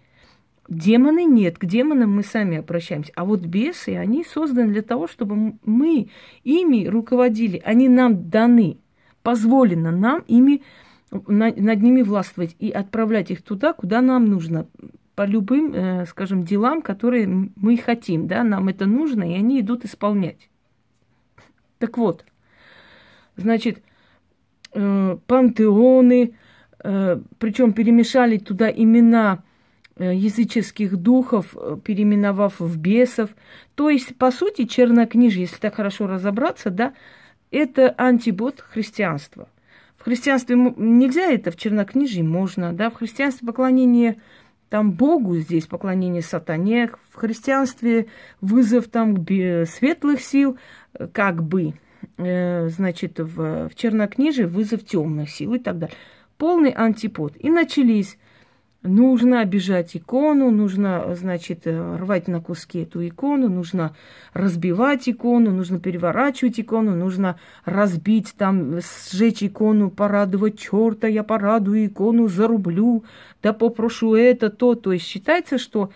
Демоны 0.71 1.25
нет, 1.25 1.59
к 1.59 1.65
демонам 1.65 2.15
мы 2.15 2.23
сами 2.23 2.59
обращаемся. 2.59 3.13
А 3.17 3.25
вот 3.25 3.41
бесы, 3.41 3.97
они 3.97 4.23
созданы 4.23 4.73
для 4.73 4.83
того, 4.83 5.09
чтобы 5.09 5.59
мы 5.65 6.11
ими 6.45 6.87
руководили. 6.87 7.61
Они 7.65 7.89
нам 7.89 8.31
даны. 8.31 8.79
Позволено 9.25 9.91
нам 9.91 10.23
ими, 10.29 10.63
над 11.11 11.83
ними 11.83 12.03
властвовать 12.03 12.55
и 12.61 12.71
отправлять 12.71 13.33
их 13.33 13.43
туда, 13.43 13.73
куда 13.73 14.01
нам 14.01 14.27
нужно. 14.27 14.69
По 15.17 15.27
любым, 15.27 15.75
э, 15.75 16.07
скажем, 16.07 16.45
делам, 16.45 16.83
которые 16.83 17.27
мы 17.27 17.77
хотим. 17.77 18.29
Да? 18.29 18.45
Нам 18.45 18.69
это 18.69 18.87
нужно, 18.87 19.25
и 19.29 19.35
они 19.35 19.61
идут 19.61 19.85
исполнять. 19.85 20.49
Так 21.79 21.99
вот, 21.99 22.25
значит, 23.35 23.83
э, 24.73 25.19
пантеоны, 25.27 26.35
э, 26.79 27.21
причем 27.39 27.73
перемешали 27.73 28.39
туда 28.39 28.71
имена 28.71 29.43
языческих 30.05 30.97
духов, 30.97 31.55
э, 31.55 31.77
переименовав 31.83 32.59
в 32.59 32.79
бесов. 32.79 33.31
То 33.75 33.91
есть, 33.91 34.17
по 34.17 34.31
сути, 34.31 34.65
чернокнижие, 34.65 35.43
если 35.43 35.57
так 35.57 35.75
хорошо 35.75 36.07
разобраться, 36.07 36.71
да, 36.71 36.95
это 37.51 37.95
антибот 37.99 38.61
христианства. 38.61 39.49
В 39.97 40.05
христианстве 40.05 40.57
нельзя 40.57 41.27
это, 41.27 41.51
в 41.51 41.57
чернокнижии 41.57 42.23
можно, 42.23 42.73
да, 42.73 42.89
в 42.89 42.95
христианстве 42.95 43.47
поклонение 43.47 44.17
там 44.71 44.93
Богу, 44.93 45.37
здесь 45.37 45.67
поклонение 45.67 46.23
сатане, 46.23 46.91
в 47.11 47.17
христианстве 47.17 48.07
вызов 48.41 48.89
там 48.89 49.27
светлых 49.67 50.21
сил, 50.21 50.57
э, 50.95 51.09
как 51.09 51.43
бы, 51.43 51.75
значит, 52.17 53.19
в, 53.19 53.69
в 53.69 53.75
чернокнижии 53.75 54.45
вызов 54.45 54.85
темных 54.85 55.29
сил 55.29 55.55
и 55.55 55.59
так 55.59 55.79
далее. 55.79 55.97
Полный 56.39 56.71
антипод. 56.71 57.35
И 57.39 57.51
начались 57.51 58.17
Нужно 58.83 59.41
обижать 59.41 59.95
икону, 59.95 60.51
нужно, 60.51 61.15
значит, 61.15 61.67
э, 61.67 61.97
рвать 61.97 62.29
на 62.29 62.41
куски 62.41 62.81
эту 62.81 63.07
икону, 63.07 63.51
нужно 63.51 63.95
разбивать 64.33 65.07
икону, 65.07 65.51
нужно 65.51 65.79
переворачивать 65.79 66.59
икону, 66.59 66.97
нужно 66.97 67.39
разбить 67.67 68.35
там, 68.39 68.81
сжечь 68.81 69.43
икону, 69.43 69.91
порадовать 69.91 70.59
черта, 70.59 71.09
я 71.09 71.23
порадую 71.23 71.87
икону, 71.87 72.29
зарублю, 72.29 73.05
да 73.43 73.53
попрошу 73.53 74.15
это, 74.15 74.49
то. 74.49 74.75
То 74.75 74.93
есть 74.93 75.05
считается, 75.05 75.59
что 75.59 75.91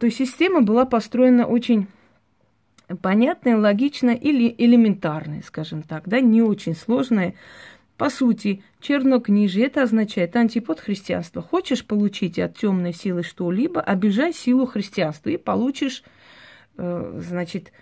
то 0.00 0.06
есть 0.06 0.18
система 0.18 0.62
была 0.62 0.86
построена 0.86 1.46
очень 1.46 1.86
понятная, 3.00 3.56
логичная 3.56 4.14
или 4.14 4.54
элементарная, 4.58 5.42
скажем 5.42 5.82
так, 5.82 6.08
да, 6.08 6.20
не 6.20 6.42
очень 6.42 6.74
сложная. 6.74 7.34
По 7.98 8.10
сути, 8.10 8.62
чернокнижие 8.80 9.66
это 9.66 9.82
означает 9.82 10.36
антипод 10.36 10.78
христианства. 10.78 11.42
Хочешь 11.42 11.84
получить 11.84 12.38
от 12.38 12.56
темной 12.56 12.94
силы 12.94 13.24
что-либо, 13.24 13.80
обижай 13.80 14.32
силу 14.32 14.66
христианства 14.66 15.30
и 15.30 15.36
получишь, 15.36 16.04
э, 16.76 17.20
значит, 17.20 17.72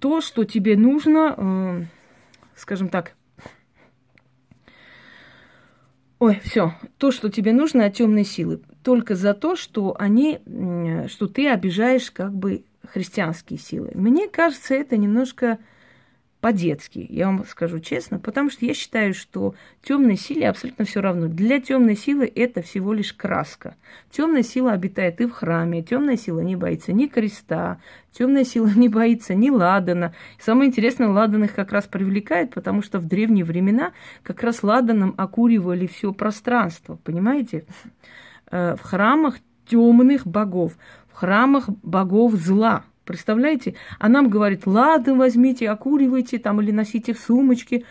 то, 0.00 0.22
что 0.22 0.44
тебе 0.44 0.74
нужно, 0.76 1.34
э, 1.36 1.82
скажем 2.56 2.88
так, 2.88 3.14
Ой, 6.18 6.38
все, 6.44 6.74
то, 6.98 7.12
что 7.12 7.30
тебе 7.30 7.54
нужно 7.54 7.86
от 7.86 7.94
темной 7.94 8.24
силы, 8.24 8.60
только 8.82 9.14
за 9.14 9.32
то, 9.32 9.56
что 9.56 9.96
они, 9.98 10.38
что 11.08 11.28
ты 11.28 11.48
обижаешь 11.48 12.10
как 12.10 12.34
бы 12.34 12.64
христианские 12.86 13.58
силы. 13.58 13.90
Мне 13.94 14.28
кажется, 14.28 14.74
это 14.74 14.98
немножко 14.98 15.58
по-детски, 16.40 17.06
я 17.10 17.26
вам 17.26 17.44
скажу 17.44 17.80
честно, 17.80 18.18
потому 18.18 18.50
что 18.50 18.64
я 18.64 18.72
считаю, 18.72 19.12
что 19.12 19.54
темной 19.82 20.16
силе 20.16 20.48
абсолютно 20.48 20.86
все 20.86 21.00
равно. 21.00 21.28
Для 21.28 21.60
темной 21.60 21.96
силы 21.96 22.30
это 22.34 22.62
всего 22.62 22.94
лишь 22.94 23.12
краска. 23.12 23.76
Темная 24.10 24.42
сила 24.42 24.72
обитает 24.72 25.20
и 25.20 25.26
в 25.26 25.32
храме, 25.32 25.82
темная 25.82 26.16
сила 26.16 26.40
не 26.40 26.56
боится 26.56 26.92
ни 26.92 27.06
креста, 27.06 27.78
темная 28.12 28.44
сила 28.44 28.70
не 28.76 28.88
боится 28.88 29.34
ни 29.34 29.50
ладана. 29.50 30.14
самое 30.38 30.70
интересное, 30.70 31.08
ладан 31.08 31.44
их 31.44 31.54
как 31.54 31.72
раз 31.72 31.86
привлекает, 31.86 32.54
потому 32.54 32.82
что 32.82 32.98
в 32.98 33.06
древние 33.06 33.44
времена 33.44 33.92
как 34.22 34.42
раз 34.42 34.62
ладаном 34.62 35.14
окуривали 35.18 35.86
все 35.86 36.12
пространство, 36.12 36.98
понимаете? 37.04 37.66
Э, 38.50 38.76
в 38.76 38.82
храмах 38.82 39.36
темных 39.66 40.26
богов, 40.26 40.78
в 41.12 41.16
храмах 41.16 41.68
богов 41.82 42.32
зла– 42.34 42.84
Представляете? 43.04 43.74
А 43.98 44.08
нам 44.08 44.28
говорит, 44.28 44.66
ладно, 44.66 45.14
возьмите, 45.14 45.68
окуривайте 45.68 46.38
там 46.38 46.60
или 46.60 46.70
носите 46.70 47.12
в 47.12 47.18
сумочке, 47.18 47.84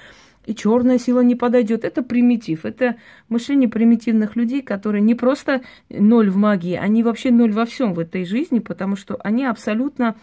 и 0.45 0.55
черная 0.55 0.97
сила 0.97 1.19
не 1.19 1.35
подойдет. 1.35 1.83
Это 1.83 2.01
примитив, 2.01 2.65
это 2.65 2.95
мышление 3.27 3.69
примитивных 3.69 4.35
людей, 4.35 4.61
которые 4.61 5.01
не 5.01 5.15
просто 5.15 5.61
ноль 5.89 6.29
в 6.29 6.37
магии, 6.37 6.75
они 6.75 7.03
вообще 7.03 7.31
ноль 7.31 7.51
во 7.51 7.65
всем 7.65 7.93
в 7.93 7.99
этой 7.99 8.25
жизни, 8.25 8.59
потому 8.59 8.95
что 8.95 9.19
они 9.23 9.45
абсолютно 9.45 10.15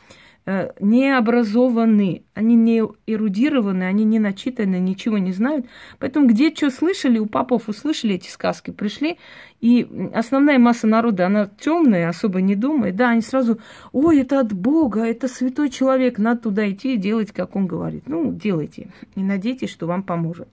не 0.79 1.11
образованы, 1.11 2.23
они 2.35 2.55
не 2.55 2.85
эрудированы, 3.07 3.83
они 3.83 4.05
не 4.05 4.21
начитаны, 4.21 4.77
ничего 4.77 5.19
не 5.19 5.33
знают. 5.33 5.67
Поэтому 5.99 6.29
где 6.29 6.55
что 6.55 6.71
слышали, 6.71 7.19
у 7.19 7.27
папов 7.27 7.69
услышали 7.69 8.15
эти 8.15 8.29
сказки, 8.29 8.71
пришли, 8.71 9.19
и 9.61 9.89
основная 10.15 10.59
масса 10.59 10.87
народа, 10.87 11.27
она 11.27 11.51
темная, 11.59 12.09
особо 12.09 12.41
не 12.41 12.55
думает, 12.55 12.95
да, 12.95 13.11
они 13.11 13.23
сразу, 13.23 13.59
ой, 13.93 14.21
это 14.21 14.39
от 14.39 14.53
Бога, 14.53 15.05
это 15.05 15.27
святой 15.27 15.69
человек, 15.69 16.19
надо 16.19 16.43
туда 16.43 16.71
идти 16.71 16.95
и 16.95 16.99
делать, 16.99 17.33
как 17.33 17.57
он 17.57 17.67
говорит. 17.67 18.05
Ну, 18.07 18.33
делайте, 18.33 18.91
и 19.17 19.23
надейтесь, 19.23 19.71
что 19.71 19.87
вам 19.87 20.05
поможет. 20.05 20.49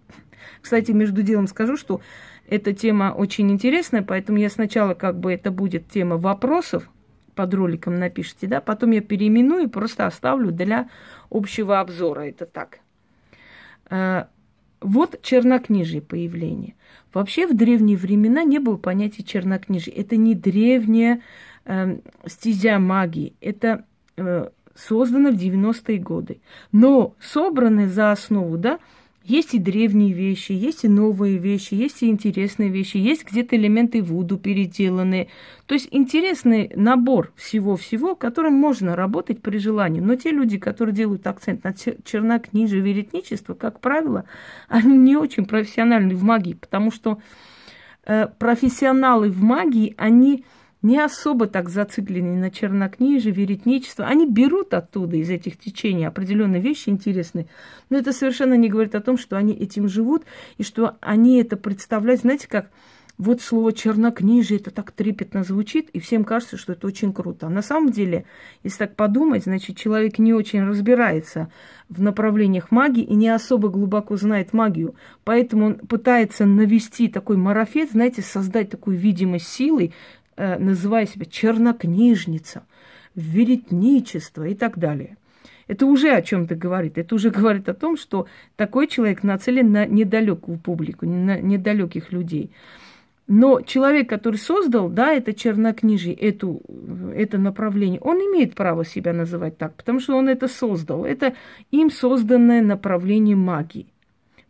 Кстати, 0.61 0.91
между 0.91 1.21
делом 1.21 1.47
скажу, 1.47 1.77
что 1.77 2.01
эта 2.47 2.73
тема 2.73 3.13
очень 3.15 3.51
интересная, 3.51 4.01
поэтому 4.01 4.39
я 4.39 4.49
сначала 4.49 4.95
как 4.95 5.19
бы 5.19 5.31
это 5.31 5.51
будет 5.51 5.87
тема 5.89 6.17
вопросов, 6.17 6.89
под 7.35 7.53
роликом 7.53 7.95
напишите, 7.99 8.47
да, 8.47 8.61
потом 8.61 8.91
я 8.91 9.01
переименую 9.01 9.69
просто 9.69 10.05
оставлю 10.05 10.51
для 10.51 10.89
общего 11.29 11.79
обзора. 11.79 12.21
Это 12.21 12.45
так. 12.45 12.79
А, 13.89 14.27
вот 14.81 15.21
чернокнижие 15.21 16.01
появление. 16.01 16.75
Вообще 17.13 17.47
в 17.47 17.55
древние 17.55 17.97
времена 17.97 18.43
не 18.43 18.59
было 18.59 18.77
понятия 18.77 19.23
чернокнижия. 19.23 19.93
Это 19.93 20.17
не 20.17 20.35
древняя 20.35 21.21
э, 21.65 21.99
стезя 22.25 22.79
магии. 22.79 23.33
Это 23.39 23.85
э, 24.17 24.49
создано 24.75 25.31
в 25.31 25.35
90-е 25.35 25.99
годы. 25.99 26.41
Но 26.71 27.15
собраны 27.21 27.87
за 27.87 28.11
основу, 28.11 28.57
да, 28.57 28.79
есть 29.23 29.53
и 29.53 29.59
древние 29.59 30.11
вещи, 30.11 30.51
есть 30.51 30.83
и 30.83 30.89
новые 30.89 31.37
вещи, 31.37 31.75
есть 31.75 32.03
и 32.03 32.09
интересные 32.09 32.69
вещи, 32.69 32.97
есть 32.97 33.25
где-то 33.25 33.55
элементы 33.55 34.03
Вуду 34.03 34.37
переделанные. 34.37 35.29
То 35.65 35.75
есть 35.75 35.87
интересный 35.91 36.71
набор 36.75 37.31
всего-всего, 37.37 38.15
которым 38.15 38.53
можно 38.53 38.97
работать 38.97 39.41
при 39.41 39.59
желании. 39.59 40.01
Но 40.01 40.15
те 40.15 40.31
люди, 40.31 40.57
которые 40.57 40.93
делают 40.93 41.25
акцент 41.25 41.63
на 41.63 41.73
чернокнижие, 41.73 42.81
веретничество, 42.81 43.53
как 43.53 43.79
правило, 43.79 44.25
они 44.67 44.97
не 44.97 45.15
очень 45.15 45.45
профессиональны 45.45 46.15
в 46.15 46.23
магии, 46.23 46.55
потому 46.55 46.91
что 46.91 47.19
э, 48.05 48.27
профессионалы 48.27 49.29
в 49.29 49.41
магии, 49.41 49.93
они 49.97 50.43
не 50.83 50.99
особо 50.99 51.47
так 51.47 51.69
зациклены 51.69 52.35
на 52.35 52.51
чернокнижие, 52.51 53.33
веретничество. 53.33 54.05
Они 54.05 54.27
берут 54.27 54.73
оттуда, 54.73 55.15
из 55.15 55.29
этих 55.29 55.57
течений, 55.57 56.05
определенные 56.05 56.61
вещи 56.61 56.89
интересные. 56.89 57.47
Но 57.89 57.97
это 57.97 58.13
совершенно 58.13 58.53
не 58.55 58.69
говорит 58.69 58.93
о 58.93 59.01
том, 59.01 59.17
что 59.17 59.37
они 59.37 59.53
этим 59.53 59.87
живут, 59.87 60.23
и 60.57 60.63
что 60.63 60.97
они 60.99 61.41
это 61.41 61.57
представляют. 61.57 62.21
Знаете, 62.21 62.47
как 62.47 62.69
вот 63.17 63.41
слово 63.41 63.73
чернокнижие, 63.73 64.59
это 64.59 64.71
так 64.71 64.91
трепетно 64.91 65.43
звучит, 65.43 65.89
и 65.91 65.99
всем 65.99 66.23
кажется, 66.23 66.57
что 66.57 66.73
это 66.73 66.87
очень 66.87 67.13
круто. 67.13 67.47
А 67.47 67.49
на 67.49 67.61
самом 67.61 67.91
деле, 67.91 68.25
если 68.63 68.79
так 68.79 68.95
подумать, 68.95 69.43
значит, 69.43 69.77
человек 69.77 70.17
не 70.17 70.33
очень 70.33 70.63
разбирается 70.63 71.51
в 71.89 72.01
направлениях 72.01 72.71
магии 72.71 73.03
и 73.03 73.13
не 73.13 73.29
особо 73.29 73.69
глубоко 73.69 74.17
знает 74.17 74.51
магию. 74.51 74.95
Поэтому 75.23 75.67
он 75.67 75.75
пытается 75.75 76.45
навести 76.45 77.07
такой 77.07 77.37
марафет, 77.37 77.91
знаете, 77.91 78.21
создать 78.23 78.71
такую 78.71 78.97
видимость 78.97 79.47
силы, 79.47 79.85
э, 79.85 80.22
называя 80.37 81.05
себя 81.05 81.25
чернокнижница, 81.25 82.63
веретничество 83.15 84.47
и 84.47 84.55
так 84.55 84.77
далее. 84.77 85.17
Это 85.67 85.85
уже 85.85 86.11
о 86.11 86.21
чем-то 86.21 86.55
говорит. 86.55 86.97
Это 86.97 87.15
уже 87.15 87.29
говорит 87.39 87.69
о 87.69 87.73
том, 87.73 87.97
что 87.97 88.27
такой 88.55 88.87
человек 88.87 89.23
нацелен 89.23 89.71
на 89.71 89.85
недалекую 89.85 90.57
публику, 90.59 91.05
на 91.05 91.39
недалеких 91.39 92.11
людей. 92.11 92.51
Но 93.25 93.61
человек, 93.61 94.09
который 94.09 94.35
создал, 94.35 94.89
да, 94.89 95.13
это 95.13 95.33
чернокнижие, 95.33 96.13
эту, 96.13 96.61
это 97.15 97.37
направление, 97.37 98.01
он 98.01 98.17
имеет 98.17 98.53
право 98.53 98.83
себя 98.83 99.13
называть 99.13 99.57
так, 99.57 99.75
потому 99.75 100.01
что 100.01 100.17
он 100.17 100.27
это 100.27 100.49
создал. 100.49 101.05
Это 101.05 101.33
им 101.71 101.89
созданное 101.89 102.61
направление 102.61 103.37
магии. 103.37 103.87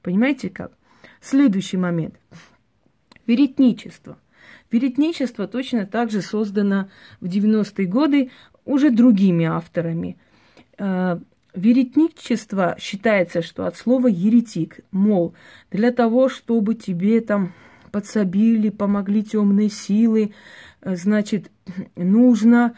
Понимаете 0.01 0.49
как? 0.49 0.71
Следующий 1.21 1.77
момент. 1.77 2.15
Веретничество. 3.27 4.17
Веретничество 4.73 5.47
точно 5.47 5.85
так 5.85 6.09
же 6.09 6.23
создано 6.23 6.89
в 7.21 7.25
90-е 7.25 7.85
годы 7.85 8.31
уже 8.65 8.89
другими 8.89 9.45
авторами. 9.45 10.17
Э, 10.79 11.19
веретничество 11.53 12.75
считается, 12.79 13.43
что 13.43 13.67
от 13.67 13.77
слова 13.77 14.07
еретик, 14.07 14.79
мол, 14.89 15.35
для 15.69 15.91
того, 15.91 16.27
чтобы 16.27 16.73
тебе 16.73 17.21
там 17.21 17.53
подсобили, 17.91 18.69
помогли 18.69 19.21
темные 19.21 19.69
силы, 19.69 20.33
э, 20.81 20.95
значит, 20.95 21.51
нужно 21.95 22.73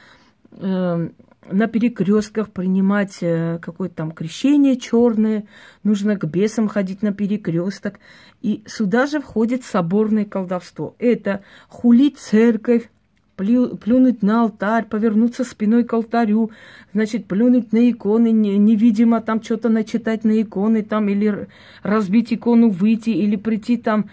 э, 0.51 1.09
на 1.49 1.67
перекрестках 1.67 2.51
принимать 2.51 3.17
э, 3.21 3.59
какое-то 3.61 3.95
там 3.95 4.11
крещение 4.11 4.77
черное, 4.77 5.45
нужно 5.83 6.17
к 6.17 6.25
бесам 6.25 6.67
ходить 6.67 7.01
на 7.01 7.13
перекресток. 7.13 7.99
И 8.41 8.63
сюда 8.65 9.07
же 9.07 9.19
входит 9.19 9.63
соборное 9.63 10.25
колдовство. 10.25 10.95
Это 10.99 11.43
хулить 11.67 12.17
церковь, 12.17 12.89
плю, 13.35 13.77
плюнуть 13.77 14.21
на 14.21 14.43
алтарь, 14.43 14.85
повернуться 14.85 15.43
спиной 15.43 15.83
к 15.83 15.93
алтарю, 15.93 16.51
значит, 16.93 17.25
плюнуть 17.25 17.73
на 17.73 17.89
иконы, 17.89 18.31
не, 18.31 18.57
невидимо 18.57 19.21
там 19.21 19.41
что-то 19.41 19.69
начитать 19.69 20.23
на 20.23 20.41
иконы, 20.41 20.83
там, 20.83 21.09
или 21.09 21.47
разбить 21.83 22.33
икону, 22.33 22.69
выйти, 22.69 23.09
или 23.09 23.35
прийти 23.35 23.77
там, 23.77 24.09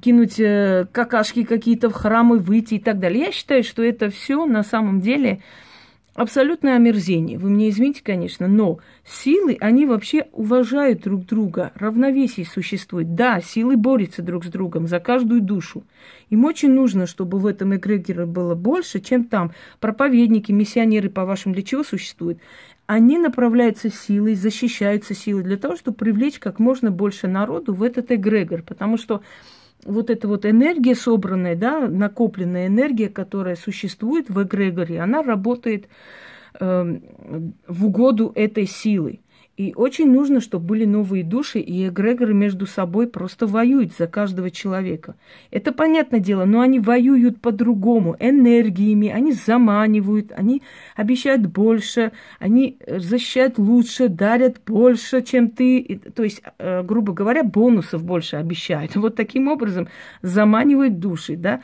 кинуть 0.00 0.38
э, 0.38 0.86
какашки 0.92 1.44
какие-то 1.44 1.90
в 1.90 1.94
храм 1.94 2.34
и 2.34 2.38
выйти 2.38 2.74
и 2.74 2.78
так 2.78 2.98
далее. 2.98 3.26
Я 3.26 3.32
считаю, 3.32 3.64
что 3.64 3.82
это 3.82 4.10
все 4.10 4.46
на 4.46 4.62
самом 4.62 5.00
деле 5.00 5.40
абсолютное 6.14 6.76
омерзение. 6.76 7.38
Вы 7.38 7.50
мне 7.50 7.70
извините, 7.70 8.02
конечно, 8.02 8.48
но 8.48 8.78
силы, 9.04 9.56
они 9.60 9.86
вообще 9.86 10.26
уважают 10.32 11.02
друг 11.02 11.26
друга, 11.26 11.72
равновесие 11.74 12.46
существует. 12.46 13.14
Да, 13.14 13.40
силы 13.40 13.76
борются 13.76 14.22
друг 14.22 14.44
с 14.44 14.48
другом 14.48 14.86
за 14.86 15.00
каждую 15.00 15.40
душу. 15.40 15.84
Им 16.30 16.44
очень 16.44 16.70
нужно, 16.70 17.06
чтобы 17.06 17.38
в 17.38 17.46
этом 17.46 17.74
эгрегоре 17.74 18.26
было 18.26 18.54
больше, 18.54 19.00
чем 19.00 19.24
там. 19.24 19.52
Проповедники, 19.80 20.52
миссионеры, 20.52 21.10
по-вашему, 21.10 21.54
для 21.54 21.62
чего 21.62 21.82
существуют? 21.82 22.38
Они 22.86 23.18
направляются 23.18 23.90
силой, 23.90 24.34
защищаются 24.34 25.14
силой 25.14 25.44
для 25.44 25.56
того, 25.56 25.76
чтобы 25.76 25.96
привлечь 25.96 26.38
как 26.38 26.58
можно 26.58 26.90
больше 26.90 27.26
народу 27.26 27.74
в 27.74 27.82
этот 27.82 28.12
эгрегор. 28.12 28.62
Потому 28.62 28.98
что 28.98 29.22
вот 29.84 30.10
эта 30.10 30.28
вот 30.28 30.46
энергия 30.46 30.94
собранная, 30.94 31.56
да, 31.56 31.80
накопленная 31.88 32.66
энергия, 32.68 33.08
которая 33.08 33.56
существует 33.56 34.30
в 34.30 34.42
эгрегоре, 34.42 35.00
она 35.00 35.22
работает 35.22 35.88
э, 36.60 36.98
в 37.66 37.86
угоду 37.86 38.32
этой 38.34 38.66
силы. 38.66 39.20
И 39.62 39.74
очень 39.76 40.10
нужно, 40.10 40.40
чтобы 40.40 40.66
были 40.66 40.84
новые 40.84 41.22
души, 41.22 41.60
и 41.60 41.86
эгрегоры 41.86 42.34
между 42.34 42.66
собой 42.66 43.06
просто 43.06 43.46
воюют 43.46 43.92
за 43.96 44.08
каждого 44.08 44.50
человека. 44.50 45.14
Это 45.52 45.70
понятное 45.70 46.18
дело, 46.18 46.44
но 46.46 46.62
они 46.62 46.80
воюют 46.80 47.40
по-другому, 47.40 48.16
энергиями, 48.18 49.06
они 49.06 49.30
заманивают, 49.30 50.32
они 50.32 50.64
обещают 50.96 51.46
больше, 51.46 52.10
они 52.40 52.76
защищают 52.88 53.56
лучше, 53.56 54.08
дарят 54.08 54.56
больше, 54.66 55.22
чем 55.22 55.48
ты. 55.48 56.00
То 56.12 56.24
есть, 56.24 56.42
э, 56.58 56.82
грубо 56.82 57.12
говоря, 57.12 57.44
бонусов 57.44 58.02
больше 58.02 58.36
обещают. 58.36 58.96
Вот 59.02 59.14
таким 59.14 59.46
образом 59.46 59.86
заманивают 60.22 60.98
души, 60.98 61.36
да 61.36 61.62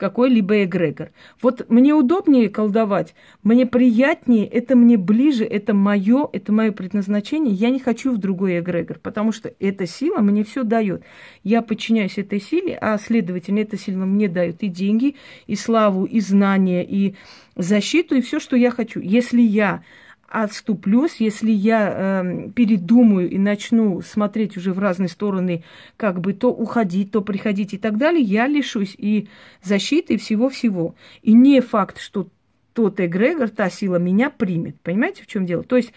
какой-либо 0.00 0.64
эгрегор. 0.64 1.10
Вот 1.42 1.68
мне 1.68 1.92
удобнее 1.94 2.48
колдовать, 2.48 3.14
мне 3.42 3.66
приятнее, 3.66 4.46
это 4.46 4.74
мне 4.74 4.96
ближе, 4.96 5.44
это 5.44 5.74
мое, 5.74 6.28
это 6.32 6.52
мое 6.52 6.72
предназначение. 6.72 7.54
Я 7.54 7.68
не 7.68 7.78
хочу 7.78 8.12
в 8.12 8.18
другой 8.18 8.60
эгрегор, 8.60 8.98
потому 8.98 9.30
что 9.30 9.52
эта 9.60 9.86
сила 9.86 10.20
мне 10.20 10.42
все 10.42 10.64
дает. 10.64 11.04
Я 11.44 11.60
подчиняюсь 11.60 12.16
этой 12.16 12.40
силе, 12.40 12.78
а 12.80 12.96
следовательно, 12.96 13.58
эта 13.58 13.76
сила 13.76 14.06
мне 14.06 14.28
дает 14.28 14.62
и 14.62 14.68
деньги, 14.68 15.16
и 15.46 15.54
славу, 15.54 16.06
и 16.06 16.18
знания, 16.20 16.82
и 16.82 17.14
защиту, 17.54 18.16
и 18.16 18.22
все, 18.22 18.40
что 18.40 18.56
я 18.56 18.70
хочу. 18.70 19.00
Если 19.00 19.42
я 19.42 19.82
отступлюсь, 20.30 21.16
если 21.18 21.50
я 21.50 22.22
э, 22.24 22.50
передумаю 22.54 23.28
и 23.28 23.36
начну 23.36 24.00
смотреть 24.00 24.56
уже 24.56 24.72
в 24.72 24.78
разные 24.78 25.08
стороны, 25.08 25.64
как 25.96 26.20
бы 26.20 26.32
то 26.32 26.52
уходить, 26.52 27.10
то 27.10 27.20
приходить 27.20 27.74
и 27.74 27.78
так 27.78 27.98
далее, 27.98 28.22
я 28.22 28.46
лишусь 28.46 28.94
и 28.96 29.28
защиты, 29.62 30.14
и 30.14 30.18
всего-всего. 30.18 30.94
И 31.22 31.32
не 31.32 31.60
факт, 31.60 32.00
что 32.00 32.28
тот 32.74 33.00
эгрегор, 33.00 33.48
та 33.48 33.68
сила 33.68 33.96
меня 33.96 34.30
примет. 34.30 34.80
Понимаете, 34.80 35.24
в 35.24 35.26
чем 35.26 35.46
дело? 35.46 35.64
То 35.64 35.76
есть 35.76 35.92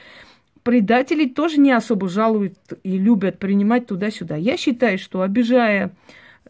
предателей 0.63 1.29
тоже 1.29 1.59
не 1.59 1.71
особо 1.71 2.09
жалуют 2.09 2.57
и 2.83 2.97
любят 2.97 3.37
принимать 3.37 3.85
туда-сюда. 3.85 4.35
Я 4.35 4.57
считаю, 4.57 4.97
что 4.97 5.21
обижая 5.21 5.91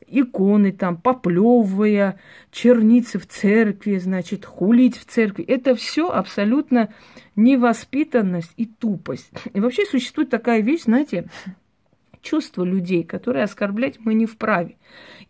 иконы 0.08 0.72
там, 0.72 0.98
поплевывая, 0.98 2.20
черницы 2.52 3.20
в 3.20 3.28
церкви, 3.28 3.98
значит, 3.98 4.46
хулить 4.46 4.98
в 4.98 5.06
церкви. 5.06 5.44
Это 5.44 5.76
все 5.76 6.10
абсолютно 6.10 6.94
невоспитанность 7.36 8.54
и 8.58 8.66
тупость. 8.66 9.32
И 9.54 9.60
вообще 9.60 9.86
существует 9.86 10.30
такая 10.30 10.62
вещь, 10.62 10.84
знаете, 10.84 11.30
чувства 12.22 12.64
людей, 12.64 13.04
которые 13.04 13.44
оскорблять 13.44 14.00
мы 14.00 14.14
не 14.14 14.26
вправе. 14.26 14.78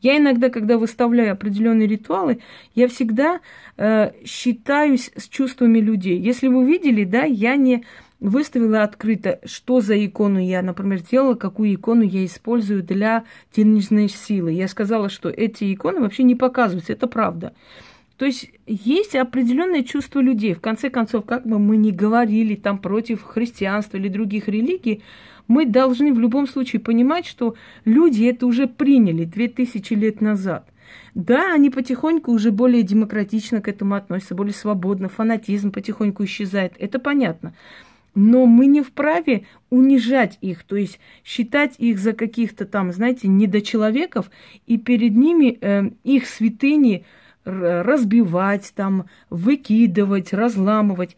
Я 0.01 0.17
иногда, 0.17 0.49
когда 0.49 0.77
выставляю 0.77 1.31
определенные 1.31 1.87
ритуалы, 1.87 2.39
я 2.75 2.87
всегда 2.87 3.39
э, 3.77 4.11
считаюсь 4.25 5.11
с 5.15 5.27
чувствами 5.27 5.79
людей. 5.79 6.19
Если 6.19 6.47
вы 6.47 6.65
видели, 6.65 7.03
да, 7.03 7.23
я 7.23 7.55
не 7.55 7.85
выставила 8.23 8.83
открыто, 8.83 9.39
что 9.43 9.81
за 9.81 10.03
икону 10.03 10.39
я, 10.39 10.61
например, 10.61 11.01
делала, 11.01 11.35
какую 11.35 11.73
икону 11.73 12.03
я 12.03 12.25
использую 12.25 12.81
для 12.81 13.25
денежной 13.53 14.07
силы. 14.07 14.53
Я 14.53 14.69
сказала, 14.69 15.09
что 15.09 15.29
эти 15.29 15.73
иконы 15.73 15.99
вообще 15.99 16.23
не 16.23 16.33
показываются, 16.33 16.93
это 16.93 17.07
правда. 17.07 17.53
То 18.17 18.25
есть 18.25 18.49
есть 18.65 19.15
определенное 19.15 19.83
чувство 19.83 20.21
людей. 20.21 20.53
В 20.53 20.61
конце 20.61 20.89
концов, 20.89 21.25
как 21.25 21.45
бы 21.45 21.59
мы 21.59 21.75
ни 21.75 21.91
говорили 21.91 22.55
там 22.55 22.77
против 22.77 23.23
христианства 23.23 23.97
или 23.97 24.07
других 24.07 24.47
религий, 24.47 25.03
мы 25.49 25.65
должны 25.65 26.13
в 26.13 26.19
любом 26.19 26.47
случае 26.47 26.79
понимать, 26.79 27.25
что 27.25 27.55
люди 27.83 28.23
это 28.23 28.45
уже 28.45 28.67
приняли 28.67 29.25
2000 29.25 29.93
лет 29.95 30.21
назад. 30.21 30.65
Да, 31.13 31.53
они 31.53 31.69
потихоньку 31.69 32.31
уже 32.31 32.51
более 32.51 32.83
демократично 32.83 33.59
к 33.59 33.67
этому 33.67 33.95
относятся, 33.95 34.35
более 34.35 34.53
свободно, 34.53 35.09
фанатизм 35.09 35.73
потихоньку 35.73 36.23
исчезает, 36.23 36.73
это 36.79 36.99
понятно. 36.99 37.53
Но 38.15 38.45
мы 38.45 38.67
не 38.67 38.81
вправе 38.81 39.45
унижать 39.69 40.37
их, 40.41 40.63
то 40.63 40.75
есть 40.75 40.99
считать 41.23 41.75
их 41.79 41.97
за 41.97 42.13
каких-то 42.13 42.65
там, 42.65 42.91
знаете, 42.91 43.27
недочеловеков, 43.27 44.29
и 44.67 44.77
перед 44.77 45.15
ними 45.15 45.57
э, 45.59 45.89
их 46.03 46.27
святыни 46.27 47.05
разбивать, 47.45 48.71
там, 48.75 49.05
выкидывать, 49.29 50.33
разламывать. 50.33 51.17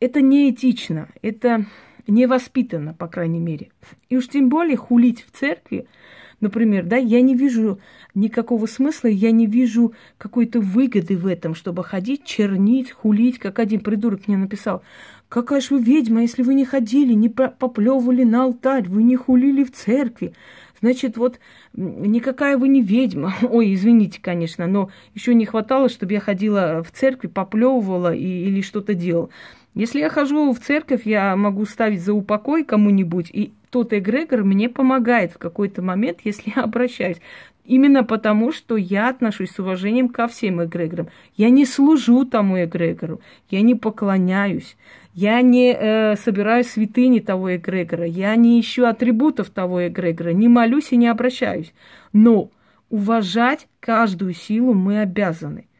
Это 0.00 0.20
неэтично, 0.20 1.08
это 1.22 1.64
невоспитанно, 2.06 2.94
по 2.94 3.08
крайней 3.08 3.40
мере. 3.40 3.70
И 4.08 4.16
уж 4.16 4.28
тем 4.28 4.48
более 4.48 4.76
хулить 4.76 5.24
в 5.24 5.36
церкви, 5.36 5.86
например, 6.40 6.84
да, 6.84 6.96
я 6.96 7.20
не 7.20 7.34
вижу 7.34 7.80
никакого 8.14 8.66
смысла, 8.66 9.08
я 9.08 9.30
не 9.30 9.46
вижу 9.46 9.94
какой-то 10.18 10.60
выгоды 10.60 11.16
в 11.16 11.26
этом, 11.26 11.54
чтобы 11.54 11.82
ходить, 11.82 12.24
чернить, 12.24 12.90
хулить, 12.90 13.38
как 13.38 13.58
один 13.58 13.80
придурок 13.80 14.28
мне 14.28 14.36
написал. 14.36 14.82
Какая 15.28 15.60
ж 15.60 15.70
вы 15.70 15.82
ведьма, 15.82 16.22
если 16.22 16.42
вы 16.42 16.54
не 16.54 16.64
ходили, 16.64 17.12
не 17.12 17.28
поплевывали 17.28 18.22
на 18.22 18.44
алтарь, 18.44 18.88
вы 18.88 19.02
не 19.02 19.16
хулили 19.16 19.64
в 19.64 19.72
церкви. 19.72 20.34
Значит, 20.80 21.16
вот 21.16 21.40
никакая 21.74 22.56
вы 22.56 22.68
не 22.68 22.80
ведьма. 22.80 23.34
Ой, 23.42 23.74
извините, 23.74 24.20
конечно, 24.22 24.66
но 24.66 24.90
еще 25.14 25.34
не 25.34 25.46
хватало, 25.46 25.88
чтобы 25.88 26.12
я 26.12 26.20
ходила 26.20 26.82
в 26.82 26.92
церкви, 26.92 27.26
поплевывала 27.26 28.14
и, 28.14 28.24
или 28.24 28.60
что-то 28.60 28.94
делала. 28.94 29.30
Если 29.74 29.98
я 29.98 30.08
хожу 30.08 30.52
в 30.52 30.60
церковь, 30.60 31.02
я 31.04 31.36
могу 31.36 31.66
ставить 31.66 32.02
за 32.02 32.14
упокой 32.14 32.64
кому-нибудь, 32.64 33.28
и 33.30 33.52
тот 33.70 33.92
эгрегор 33.92 34.42
мне 34.42 34.68
помогает 34.68 35.32
в 35.32 35.38
какой-то 35.38 35.82
момент, 35.82 36.20
если 36.24 36.52
я 36.54 36.62
обращаюсь. 36.62 37.18
Именно 37.66 38.04
потому, 38.04 38.52
что 38.52 38.76
я 38.76 39.08
отношусь 39.08 39.50
с 39.50 39.58
уважением 39.58 40.08
ко 40.08 40.28
всем 40.28 40.62
эгрегорам. 40.62 41.08
Я 41.36 41.50
не 41.50 41.66
служу 41.66 42.24
тому 42.24 42.62
эгрегору, 42.62 43.20
я 43.50 43.60
не 43.60 43.74
поклоняюсь, 43.74 44.76
я 45.14 45.40
не 45.42 45.72
э, 45.72 46.16
собираю 46.16 46.62
святыни 46.62 47.18
того 47.18 47.56
эгрегора, 47.56 48.06
я 48.06 48.36
не 48.36 48.60
ищу 48.60 48.84
атрибутов 48.84 49.50
того 49.50 49.88
эгрегора, 49.88 50.30
не 50.30 50.48
молюсь 50.48 50.92
и 50.92 50.96
не 50.96 51.08
обращаюсь. 51.08 51.74
Но 52.12 52.50
уважать 52.88 53.66
каждую 53.80 54.34
силу 54.34 54.72
мы 54.72 55.00
обязаны– 55.00 55.66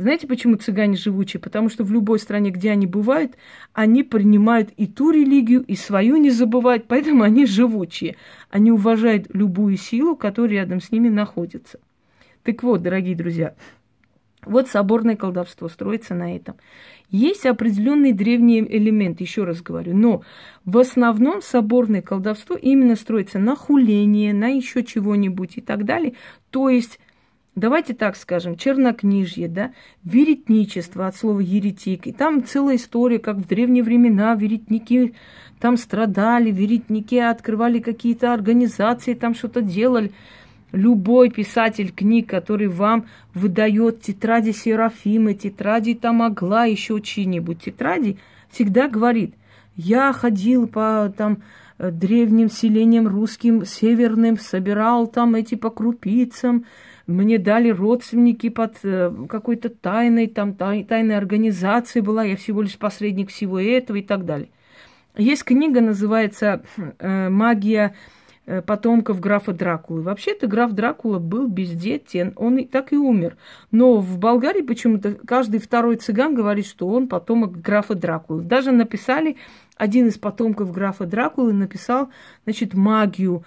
знаете, 0.00 0.26
почему 0.26 0.56
цыгане 0.56 0.96
живучие? 0.96 1.40
Потому 1.40 1.68
что 1.68 1.84
в 1.84 1.92
любой 1.92 2.18
стране, 2.18 2.50
где 2.50 2.70
они 2.70 2.86
бывают, 2.86 3.36
они 3.74 4.02
принимают 4.02 4.70
и 4.78 4.86
ту 4.86 5.10
религию, 5.10 5.62
и 5.62 5.76
свою 5.76 6.16
не 6.16 6.30
забывают, 6.30 6.86
поэтому 6.88 7.22
они 7.22 7.44
живучие. 7.44 8.16
Они 8.48 8.72
уважают 8.72 9.26
любую 9.34 9.76
силу, 9.76 10.16
которая 10.16 10.52
рядом 10.52 10.80
с 10.80 10.90
ними 10.90 11.10
находится. 11.10 11.80
Так 12.44 12.62
вот, 12.62 12.80
дорогие 12.80 13.14
друзья, 13.14 13.54
вот 14.46 14.68
соборное 14.68 15.16
колдовство 15.16 15.68
строится 15.68 16.14
на 16.14 16.34
этом. 16.34 16.54
Есть 17.10 17.44
определенный 17.44 18.14
древний 18.14 18.60
элемент, 18.60 19.20
еще 19.20 19.44
раз 19.44 19.60
говорю, 19.60 19.94
но 19.94 20.22
в 20.64 20.78
основном 20.78 21.42
соборное 21.42 22.00
колдовство 22.00 22.56
именно 22.56 22.96
строится 22.96 23.38
на 23.38 23.54
хуление, 23.54 24.32
на 24.32 24.48
еще 24.48 24.82
чего-нибудь 24.82 25.58
и 25.58 25.60
так 25.60 25.84
далее. 25.84 26.14
То 26.48 26.70
есть 26.70 26.98
давайте 27.54 27.94
так 27.94 28.16
скажем, 28.16 28.56
чернокнижье, 28.56 29.48
да, 29.48 29.72
веретничество 30.04 31.06
от 31.06 31.16
слова 31.16 31.40
еретик. 31.40 32.06
И 32.06 32.12
там 32.12 32.44
целая 32.44 32.76
история, 32.76 33.18
как 33.18 33.36
в 33.36 33.46
древние 33.46 33.82
времена 33.82 34.34
веретники 34.34 35.14
там 35.60 35.76
страдали, 35.76 36.50
веретники 36.50 37.16
открывали 37.16 37.80
какие-то 37.80 38.32
организации, 38.32 39.14
там 39.14 39.34
что-то 39.34 39.60
делали. 39.62 40.12
Любой 40.72 41.30
писатель 41.30 41.90
книг, 41.90 42.30
который 42.30 42.68
вам 42.68 43.06
выдает 43.34 44.02
тетради 44.02 44.52
Серафимы, 44.52 45.34
тетради 45.34 45.94
там 45.94 46.22
Агла, 46.22 46.64
еще 46.64 47.00
чьи-нибудь 47.00 47.62
тетради, 47.64 48.18
всегда 48.50 48.88
говорит, 48.88 49.34
я 49.74 50.12
ходил 50.12 50.68
по 50.68 51.12
там 51.16 51.42
древним 51.78 52.50
селениям 52.50 53.08
русским, 53.08 53.64
северным, 53.64 54.38
собирал 54.38 55.06
там 55.06 55.34
эти 55.34 55.54
по 55.54 55.70
крупицам, 55.70 56.66
мне 57.10 57.38
дали 57.38 57.70
родственники 57.70 58.48
под 58.48 58.76
э, 58.84 59.12
какой-то 59.28 59.68
тайной, 59.68 60.28
там 60.28 60.54
тай, 60.54 60.84
тайной 60.84 61.16
организацией 61.16 62.02
была, 62.02 62.24
я 62.24 62.36
всего 62.36 62.62
лишь 62.62 62.78
посредник 62.78 63.30
всего 63.30 63.58
этого 63.58 63.96
и 63.96 64.02
так 64.02 64.24
далее. 64.24 64.48
Есть 65.16 65.44
книга, 65.44 65.80
называется 65.80 66.62
э, 66.98 67.28
«Магия 67.28 67.94
потомков 68.66 69.20
графа 69.20 69.52
Дракулы». 69.52 70.02
Вообще-то 70.02 70.46
граф 70.46 70.72
Дракула 70.72 71.18
был 71.18 71.48
бездетен, 71.48 72.32
он 72.36 72.58
и 72.58 72.64
так 72.64 72.92
и 72.92 72.96
умер. 72.96 73.36
Но 73.70 73.98
в 73.98 74.18
Болгарии 74.18 74.62
почему-то 74.62 75.12
каждый 75.14 75.60
второй 75.60 75.96
цыган 75.96 76.34
говорит, 76.34 76.66
что 76.66 76.88
он 76.88 77.08
потомок 77.08 77.60
графа 77.60 77.94
Дракулы. 77.94 78.42
Даже 78.42 78.72
написали, 78.72 79.36
один 79.76 80.08
из 80.08 80.18
потомков 80.18 80.72
графа 80.72 81.06
Дракулы 81.06 81.52
написал, 81.52 82.10
значит, 82.44 82.74
магию 82.74 83.44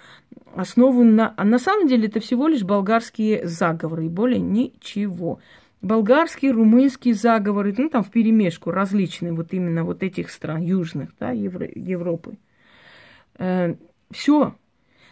основан 0.54 1.14
на... 1.14 1.34
А 1.36 1.44
на 1.44 1.58
самом 1.58 1.88
деле 1.88 2.08
это 2.08 2.20
всего 2.20 2.48
лишь 2.48 2.62
болгарские 2.62 3.46
заговоры, 3.46 4.06
и 4.06 4.08
более 4.08 4.40
ничего. 4.40 5.40
Болгарские, 5.82 6.52
румынские 6.52 7.14
заговоры, 7.14 7.74
ну 7.76 7.90
там 7.90 8.02
в 8.02 8.10
перемешку 8.10 8.70
различные 8.70 9.32
вот 9.32 9.52
именно 9.52 9.84
вот 9.84 10.02
этих 10.02 10.30
стран 10.30 10.62
южных, 10.62 11.10
да, 11.20 11.30
Евро, 11.30 11.68
Европы. 11.72 12.38
Э, 13.38 13.74
все. 14.10 14.54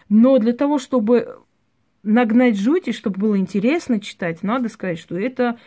Но 0.08 0.38
для 0.38 0.52
того, 0.52 0.78
чтобы 0.78 1.38
нагнать 2.02 2.58
жути, 2.58 2.92
чтобы 2.92 3.20
было 3.20 3.38
интересно 3.38 4.00
читать, 4.00 4.42
надо 4.42 4.68
сказать, 4.68 4.98
что 4.98 5.16
это 5.16 5.58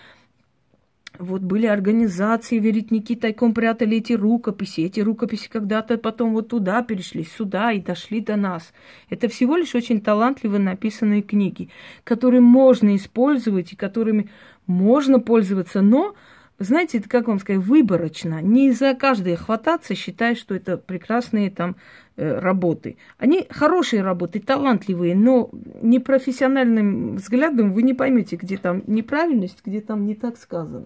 вот 1.19 1.41
были 1.41 1.65
организации, 1.65 2.59
веретники 2.59 3.15
тайком 3.15 3.53
прятали 3.53 3.97
эти 3.97 4.13
рукописи. 4.13 4.81
Эти 4.81 4.99
рукописи 4.99 5.49
когда-то 5.49 5.97
потом 5.97 6.33
вот 6.33 6.49
туда 6.49 6.81
перешли, 6.81 7.23
сюда 7.23 7.71
и 7.71 7.79
дошли 7.79 8.19
до 8.19 8.35
нас. 8.35 8.73
Это 9.09 9.27
всего 9.27 9.55
лишь 9.55 9.75
очень 9.75 10.01
талантливо 10.01 10.57
написанные 10.57 11.21
книги, 11.21 11.69
которые 12.03 12.41
можно 12.41 12.95
использовать 12.95 13.73
и 13.73 13.75
которыми 13.75 14.29
можно 14.67 15.19
пользоваться, 15.19 15.81
но, 15.81 16.15
знаете, 16.57 16.99
это 16.99 17.09
как 17.09 17.27
вам 17.27 17.39
сказать, 17.39 17.61
выборочно. 17.61 18.41
Не 18.41 18.71
за 18.71 18.93
каждое 18.93 19.35
хвататься, 19.35 19.93
считая, 19.93 20.35
что 20.35 20.55
это 20.55 20.77
прекрасные 20.77 21.51
там 21.51 21.75
э, 22.15 22.39
работы. 22.39 22.97
Они 23.17 23.45
хорошие 23.49 24.01
работы, 24.01 24.39
талантливые, 24.39 25.15
но 25.15 25.49
непрофессиональным 25.81 27.17
взглядом 27.17 27.71
вы 27.71 27.83
не 27.83 27.93
поймете, 27.93 28.37
где 28.37 28.57
там 28.57 28.83
неправильность, 28.87 29.61
где 29.65 29.81
там 29.81 30.05
не 30.05 30.15
так 30.15 30.37
сказано. 30.37 30.85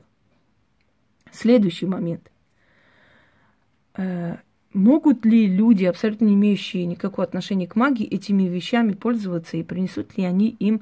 Следующий 1.32 1.86
момент. 1.86 2.32
Э, 3.96 4.38
могут 4.74 5.24
ли 5.26 5.46
люди, 5.46 5.86
абсолютно 5.86 6.26
не 6.26 6.34
имеющие 6.34 6.86
никакого 6.86 7.28
отношения 7.28 7.68
к 7.68 7.76
магии, 7.76 8.08
этими 8.08 8.44
вещами 8.44 8.94
пользоваться 8.94 9.58
и 9.58 9.64
принесут 9.64 10.18
ли 10.18 10.24
они 10.24 10.50
им 10.50 10.82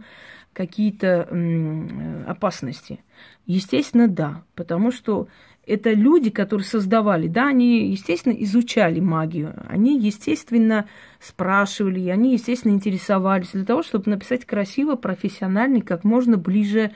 какие-то 0.58 1.28
э, 1.30 2.24
опасности? 2.28 3.00
Естественно, 3.46 4.08
да, 4.08 4.44
потому 4.56 4.92
что 4.92 5.28
это 5.68 5.94
люди, 5.94 6.32
которые 6.32 6.66
создавали, 6.66 7.28
да, 7.28 7.48
они, 7.48 7.92
естественно, 7.92 8.34
изучали 8.34 9.00
магию, 9.00 9.54
они, 9.70 10.00
естественно, 10.00 10.88
спрашивали, 11.20 12.10
они, 12.10 12.34
естественно, 12.34 12.72
интересовались 12.72 13.52
для 13.52 13.66
того, 13.66 13.84
чтобы 13.84 14.10
написать 14.10 14.46
красиво, 14.46 14.96
профессионально, 14.96 15.82
как 15.82 16.04
можно 16.04 16.38
ближе 16.38 16.92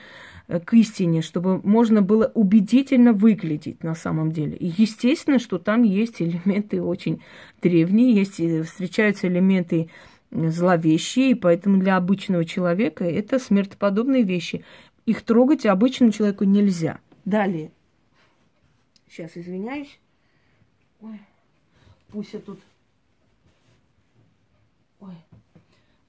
Э, 0.48 0.60
к 0.60 0.74
истине, 0.74 1.22
чтобы 1.22 1.60
можно 1.62 2.02
было 2.02 2.30
убедительно 2.34 3.12
выглядеть 3.12 3.82
на 3.82 3.94
самом 3.94 4.32
деле. 4.32 4.56
И 4.56 4.66
естественно, 4.76 5.38
что 5.38 5.58
там 5.58 5.82
есть 5.82 6.20
элементы 6.20 6.82
очень 6.82 7.22
древние, 7.62 8.12
есть, 8.14 8.40
э, 8.40 8.62
встречаются 8.62 9.28
элементы 9.28 9.88
зловещие, 10.32 11.30
и 11.30 11.34
поэтому 11.34 11.78
для 11.78 11.96
обычного 11.96 12.44
человека 12.44 13.04
это 13.04 13.38
смертоподобные 13.38 14.22
вещи. 14.22 14.64
Их 15.04 15.22
трогать 15.22 15.66
обычному 15.66 16.12
человеку 16.12 16.44
нельзя. 16.44 17.00
Далее. 17.24 17.70
Сейчас 19.08 19.36
извиняюсь. 19.36 20.00
Ой, 21.00 21.20
пусть 22.08 22.32
я 22.32 22.40
тут... 22.40 22.60
Ой. 25.00 25.14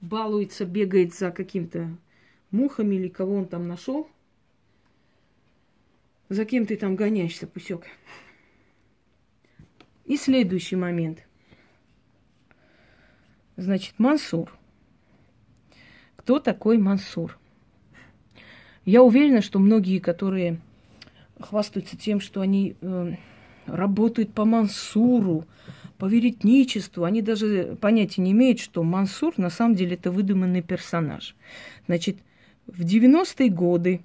балуется, 0.00 0.64
бегает 0.64 1.14
за 1.14 1.30
каким-то 1.32 1.90
мухами 2.50 2.94
или 2.94 3.08
кого 3.08 3.34
он 3.36 3.46
там 3.46 3.66
нашел. 3.66 4.08
За 6.28 6.44
кем 6.44 6.64
ты 6.64 6.76
там 6.76 6.96
гоняешься, 6.96 7.46
пусек? 7.46 7.84
И 10.04 10.16
следующий 10.16 10.76
момент. 10.76 11.26
Значит, 13.56 13.94
Мансур. 13.98 14.56
Кто 16.16 16.38
такой 16.38 16.78
Мансур? 16.78 17.38
Я 18.84 19.02
уверена, 19.02 19.42
что 19.42 19.58
многие, 19.58 19.98
которые 19.98 20.60
хвастаются 21.38 21.96
тем, 21.96 22.20
что 22.20 22.40
они 22.40 22.76
э, 22.80 23.14
работают 23.66 24.32
по 24.32 24.44
Мансуру, 24.44 25.46
по 25.98 26.06
веретничеству, 26.06 27.04
они 27.04 27.22
даже 27.22 27.76
понятия 27.80 28.22
не 28.22 28.32
имеют, 28.32 28.58
что 28.58 28.82
Мансур 28.82 29.34
на 29.38 29.50
самом 29.50 29.74
деле 29.74 29.94
это 29.94 30.10
выдуманный 30.10 30.62
персонаж. 30.62 31.36
Значит, 31.86 32.18
в 32.66 32.80
90-е 32.80 33.50
годы 33.50 34.00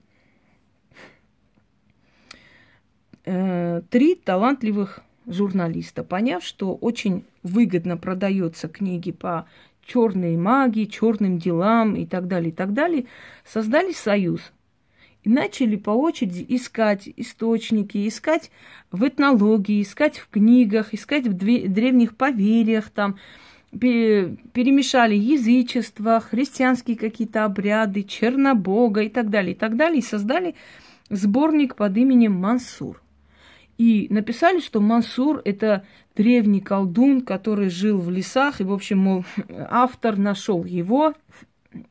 э, 3.25 3.81
три 3.89 4.15
талантливых 4.15 5.01
журналиста, 5.29 6.03
поняв, 6.03 6.43
что 6.43 6.75
очень 6.75 7.23
выгодно 7.43 7.97
продается 7.97 8.67
книги 8.67 9.11
по 9.11 9.47
черной 9.85 10.37
магии, 10.37 10.85
черным 10.85 11.37
делам 11.37 11.95
и 11.95 12.05
так 12.05 12.27
далее, 12.27 12.49
и 12.49 12.53
так 12.53 12.73
далее, 12.73 13.05
создали 13.45 13.91
союз 13.91 14.51
и 15.23 15.29
начали 15.29 15.75
по 15.75 15.91
очереди 15.91 16.45
искать 16.47 17.09
источники, 17.17 18.07
искать 18.07 18.51
в 18.91 19.07
этнологии, 19.07 19.81
искать 19.81 20.17
в 20.17 20.29
книгах, 20.29 20.93
искать 20.93 21.27
в 21.27 21.33
древних 21.33 22.15
поверьях, 22.15 22.89
там, 22.89 23.17
перемешали 23.71 25.15
язычество, 25.15 26.19
христианские 26.19 26.97
какие-то 26.97 27.45
обряды, 27.45 28.03
чернобога 28.03 29.01
и 29.01 29.09
так 29.09 29.29
далее, 29.29 29.53
и 29.53 29.55
так 29.55 29.75
далее, 29.75 29.99
и 29.99 30.03
создали 30.03 30.55
сборник 31.09 31.75
под 31.75 31.97
именем 31.97 32.33
Мансур. 32.33 33.01
И 33.79 34.07
написали, 34.09 34.59
что 34.59 34.81
Мансур– 34.81 35.41
это 35.45 35.85
древний 36.13 36.59
колдун, 36.59 37.21
который 37.21 37.69
жил 37.69 37.97
в 37.97 38.09
лесах, 38.11 38.59
и, 38.59 38.65
в 38.65 38.73
общем, 38.73 38.97
мол, 38.99 39.25
автор 39.69 40.17
нашел 40.17 40.65
его, 40.65 41.13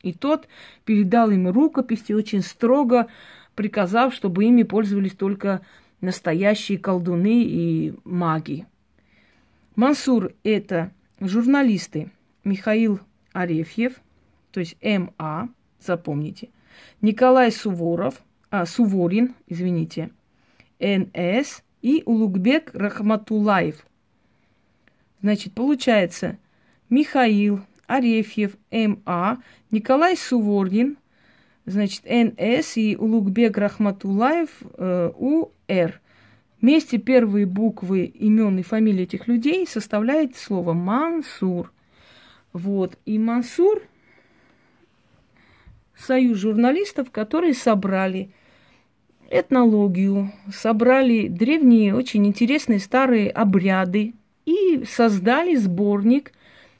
и 0.02 0.12
тот 0.12 0.48
передал 0.84 1.30
им 1.30 1.48
рукописи, 1.48 2.12
очень 2.12 2.42
строго 2.42 3.08
приказав, 3.54 4.12
чтобы 4.12 4.44
ими 4.44 4.64
пользовались 4.64 5.14
только 5.14 5.62
настоящие 6.02 6.76
колдуны 6.76 7.42
и 7.44 7.94
маги. 8.04 8.66
Мансур– 9.74 10.32
это 10.44 10.92
журналисты 11.20 12.10
Михаил 12.44 13.00
Арефьев, 13.32 13.94
то 14.52 14.60
есть 14.60 14.76
МА, 14.82 15.48
запомните, 15.80 16.50
Николай 17.00 17.50
Суворов, 17.50 18.22
а, 18.50 18.66
Суворин, 18.66 19.34
извините, 19.46 20.10
НС 20.78 21.62
и 21.82 22.02
Улугбек 22.06 22.70
Рахматулаев. 22.74 23.86
Значит, 25.22 25.52
получается 25.54 26.38
Михаил 26.90 27.60
Арефьев, 27.86 28.56
МА, 28.70 29.42
Николай 29.70 30.16
Суворин, 30.16 30.98
значит, 31.66 32.04
НС 32.04 32.76
и 32.76 32.96
Улугбек 32.96 33.56
Рахматулаев, 33.56 34.50
э, 34.76 35.12
УР. 35.16 36.00
Вместе 36.60 36.98
первые 36.98 37.46
буквы 37.46 38.04
имен 38.04 38.58
и 38.58 38.62
фамилии 38.62 39.04
этих 39.04 39.28
людей 39.28 39.66
составляет 39.66 40.36
слово 40.36 40.72
Мансур. 40.72 41.72
Вот. 42.52 42.98
И 43.04 43.18
Мансур– 43.18 43.82
союз 45.98 46.38
журналистов, 46.38 47.10
которые 47.10 47.54
собрали 47.54 48.30
этнологию, 49.30 50.32
собрали 50.52 51.28
древние, 51.28 51.94
очень 51.94 52.26
интересные 52.26 52.80
старые 52.80 53.30
обряды 53.30 54.14
и 54.46 54.84
создали 54.88 55.54
сборник, 55.56 56.32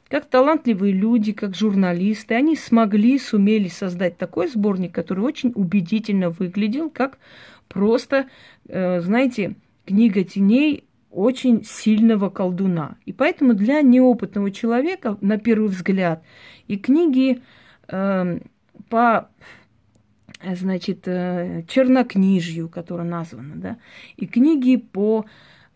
как 0.07 0.25
талантливые 0.25 0.91
люди, 0.91 1.31
как 1.33 1.55
журналисты. 1.55 2.33
Они 2.33 2.55
смогли, 2.55 3.19
сумели 3.19 3.67
создать 3.67 4.17
такой 4.17 4.47
сборник, 4.47 4.93
который 4.93 5.23
очень 5.23 5.51
убедительно 5.53 6.31
выглядел, 6.31 6.89
как 6.89 7.19
просто, 7.67 8.27
э, 8.67 9.01
знаете, 9.01 9.55
книга 9.85 10.23
теней 10.23 10.85
очень 11.11 11.63
сильного 11.63 12.29
колдуна. 12.29 12.97
И 13.05 13.13
поэтому 13.13 13.53
для 13.53 13.81
неопытного 13.81 14.51
человека, 14.51 15.17
на 15.21 15.37
первый 15.37 15.69
взгляд, 15.69 16.23
и 16.67 16.77
книги 16.77 17.41
э, 17.87 18.39
по 18.89 19.29
значит, 20.43 21.07
э, 21.07 21.63
чернокнижью, 21.67 22.69
которая 22.69 23.07
названа, 23.07 23.55
да, 23.55 23.77
и 24.17 24.25
книги 24.25 24.77
по 24.77 25.25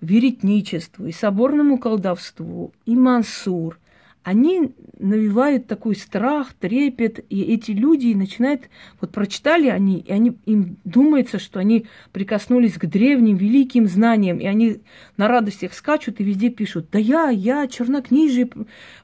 веретничеству, 0.01 1.05
и 1.05 1.11
соборному 1.11 1.77
колдовству, 1.77 2.73
и 2.85 2.95
мансур, 2.95 3.79
они 4.23 4.73
навевают 4.99 5.67
такой 5.67 5.95
страх, 5.95 6.53
трепет, 6.53 7.19
и 7.29 7.41
эти 7.41 7.71
люди 7.71 8.13
начинают, 8.13 8.69
вот 9.01 9.11
прочитали 9.11 9.67
они, 9.67 9.99
и 9.99 10.11
они, 10.13 10.37
им 10.45 10.77
думается, 10.85 11.39
что 11.39 11.59
они 11.59 11.87
прикоснулись 12.13 12.75
к 12.75 12.85
древним, 12.85 13.35
великим 13.35 13.87
знаниям, 13.87 14.39
и 14.39 14.45
они 14.45 14.77
на 15.17 15.27
радостях 15.27 15.73
скачут 15.73 16.21
и 16.21 16.23
везде 16.23 16.49
пишут, 16.49 16.87
да 16.91 16.99
я, 16.99 17.29
я, 17.29 17.67
чернокнижие, 17.67 18.49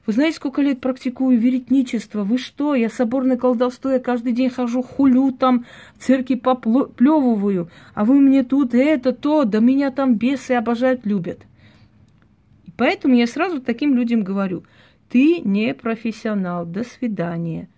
вы 0.06 0.12
знаете, 0.12 0.36
сколько 0.36 0.62
лет 0.62 0.80
практикую 0.80 1.38
веретничество, 1.38 2.24
вы 2.24 2.38
что, 2.38 2.74
я 2.74 2.88
соборное 2.88 3.36
колдовство, 3.36 3.90
я 3.90 3.98
каждый 3.98 4.32
день 4.32 4.48
хожу, 4.48 4.82
хулю 4.82 5.32
там, 5.32 5.66
церкви 5.98 6.36
поплевываю, 6.36 7.68
а 7.94 8.06
вы 8.06 8.20
мне 8.20 8.42
тут 8.42 8.74
это, 8.74 9.12
то, 9.12 9.44
да 9.44 9.60
меня 9.60 9.90
там 9.90 10.14
бесы 10.14 10.52
обожают, 10.52 11.04
любят. 11.04 11.40
И 12.64 12.70
поэтому 12.74 13.16
я 13.16 13.26
сразу 13.26 13.60
таким 13.60 13.94
людям 13.94 14.22
говорю– 14.22 14.64
ты 15.10 15.40
не 15.40 15.74
профессионал, 15.74 16.64
до 16.64 16.84
свидания. 16.84 17.68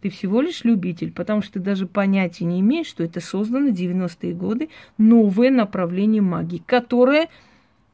Ты 0.00 0.10
всего 0.10 0.40
лишь 0.40 0.64
любитель, 0.64 1.12
потому 1.12 1.42
что 1.42 1.54
ты 1.54 1.60
даже 1.60 1.86
понятия 1.86 2.44
не 2.44 2.60
имеешь, 2.60 2.86
что 2.86 3.04
это 3.04 3.20
создано 3.20 3.70
в 3.70 3.74
90-е 3.74 4.32
годы 4.32 4.70
новое 4.96 5.50
направление 5.50 6.22
магии, 6.22 6.62
которое 6.64 7.28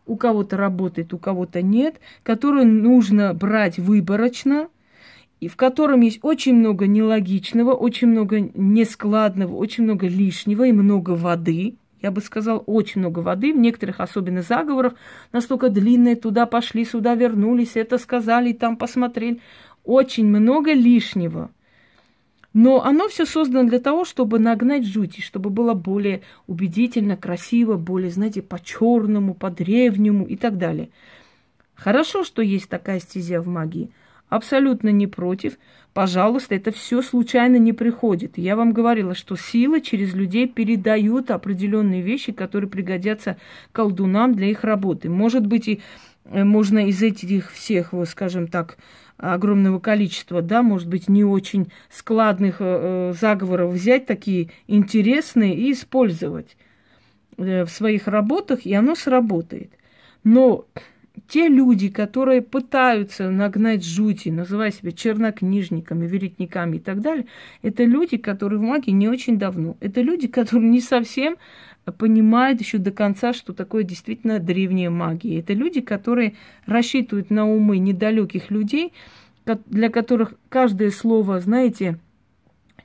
у 0.07 0.17
кого-то 0.17 0.57
работает, 0.57 1.15
у 1.15 1.19
кого-то 1.19 1.63
нет, 1.63 1.97
которое 2.23 2.65
нужно 2.65 3.35
брать 3.35 3.79
выборочно, 3.79 4.69
и 5.41 5.49
в 5.49 5.57
котором 5.57 6.03
есть 6.03 6.21
очень 6.23 6.55
много 6.55 6.87
нелогичного, 6.87 7.73
очень 7.73 8.09
много 8.09 8.41
нескладного, 8.41 9.57
очень 9.57 9.85
много 9.85 10.07
лишнего 10.07 10.67
и 10.67 10.73
много 10.73 11.11
воды 11.11 11.75
я 12.05 12.11
бы 12.11 12.21
сказал, 12.21 12.63
очень 12.67 13.01
много 13.01 13.21
воды, 13.21 13.55
в 13.55 13.57
некоторых 13.57 13.99
особенно 13.99 14.43
заговорах, 14.43 14.93
настолько 15.33 15.71
длинные, 15.71 16.17
туда 16.17 16.45
пошли, 16.45 16.85
сюда 16.85 17.15
вернулись, 17.15 17.77
это 17.77 17.97
сказали, 17.97 18.53
там 18.53 18.77
посмотрели. 18.77 19.41
Очень 19.85 20.27
много 20.27 20.75
лишнего. 20.75 21.51
Но 22.53 22.85
оно 22.85 23.09
все 23.09 23.25
создано 23.25 23.67
для 23.67 23.79
того, 23.79 24.05
чтобы 24.05 24.39
нагнать 24.39 24.85
жути, 24.85 25.23
чтобы 25.23 25.49
было 25.49 25.73
более 25.73 26.21
убедительно, 26.47 27.17
красиво, 27.17 27.79
более, 27.79 28.11
знаете, 28.11 28.43
по-черному, 28.43 29.33
по-древнему 29.33 30.27
и 30.27 30.37
так 30.37 30.59
далее. 30.59 30.91
Хорошо, 31.75 32.23
что 32.23 32.43
есть 32.43 32.69
такая 32.69 33.01
стезя 33.01 33.41
в 33.41 33.49
магии. 33.49 33.91
Абсолютно 34.29 34.89
не 34.89 35.07
против. 35.07 35.59
Пожалуйста, 35.93 36.57
это 36.57 36.73
все 36.73 37.03
случайно 37.03 37.57
не 37.57 37.73
приходит. 37.73 38.37
Я 38.37 38.57
вам 38.57 38.73
говорила, 38.73 39.15
что 39.15 39.37
сила 39.37 39.81
через 39.81 40.13
людей 40.13 40.49
передают 40.49 41.31
определенные 41.31 42.03
вещи, 42.03 42.33
которые 42.33 42.69
пригодятся 42.69 43.37
колдунам 43.71 44.35
для 44.35 44.49
их 44.49 44.65
работы. 44.65 45.09
Может 45.09 45.47
быть, 45.47 45.69
и 45.69 45.81
э, 46.25 46.43
можно 46.43 46.89
из 46.89 47.01
этих 47.03 47.53
всех, 47.53 47.95
скажем 48.09 48.49
так, 48.49 48.77
огромного 49.19 49.79
количества, 49.79 50.43
да, 50.43 50.63
может 50.63 50.89
быть, 50.89 51.09
не 51.09 51.23
очень 51.23 51.71
складных 51.89 52.57
э, 52.59 53.11
э 53.11 53.13
заговоров 53.13 53.73
взять 53.73 54.07
такие 54.07 54.51
интересные 54.67 55.55
и 55.55 55.71
использовать 55.73 56.57
в 57.37 57.67
своих 57.67 58.09
работах, 58.09 58.65
и 58.65 58.75
оно 58.75 58.95
сработает. 58.95 59.71
Но 60.25 60.67
те 61.29 61.49
люди, 61.49 61.89
которые 61.89 62.43
пытаются 62.43 63.31
нагнать 63.31 63.85
жути, 63.85 64.31
называя 64.31 64.71
себя 64.71 64.93
чернокнижниками, 64.93 66.07
веретниками 66.07 66.77
и 66.77 66.81
так 66.81 67.01
далее, 67.01 67.27
это 67.63 67.85
люди, 67.85 68.17
которые 68.17 68.59
в 68.59 68.63
магии 68.63 68.91
не 68.91 69.09
очень 69.09 69.39
давно. 69.39 69.77
Это 69.81 70.01
люди, 70.01 70.27
которые 70.27 70.69
не 70.69 70.81
совсем 70.81 71.37
понимают 71.99 72.61
еще 72.61 72.79
до 72.79 72.91
конца, 72.91 73.33
что 73.33 73.53
такое 73.53 73.85
действительно 73.85 74.39
древняя 74.39 74.91
магия. 74.91 75.41
Это 75.41 75.53
люди, 75.53 75.81
которые 75.81 76.35
рассчитывают 76.67 77.31
на 77.31 77.49
умы 77.49 77.79
недалеких 77.79 78.51
людей, 78.51 78.93
для 79.67 79.91
которых 79.91 80.35
каждое 80.49 80.91
слово, 80.91 81.41
знаете, 81.41 81.99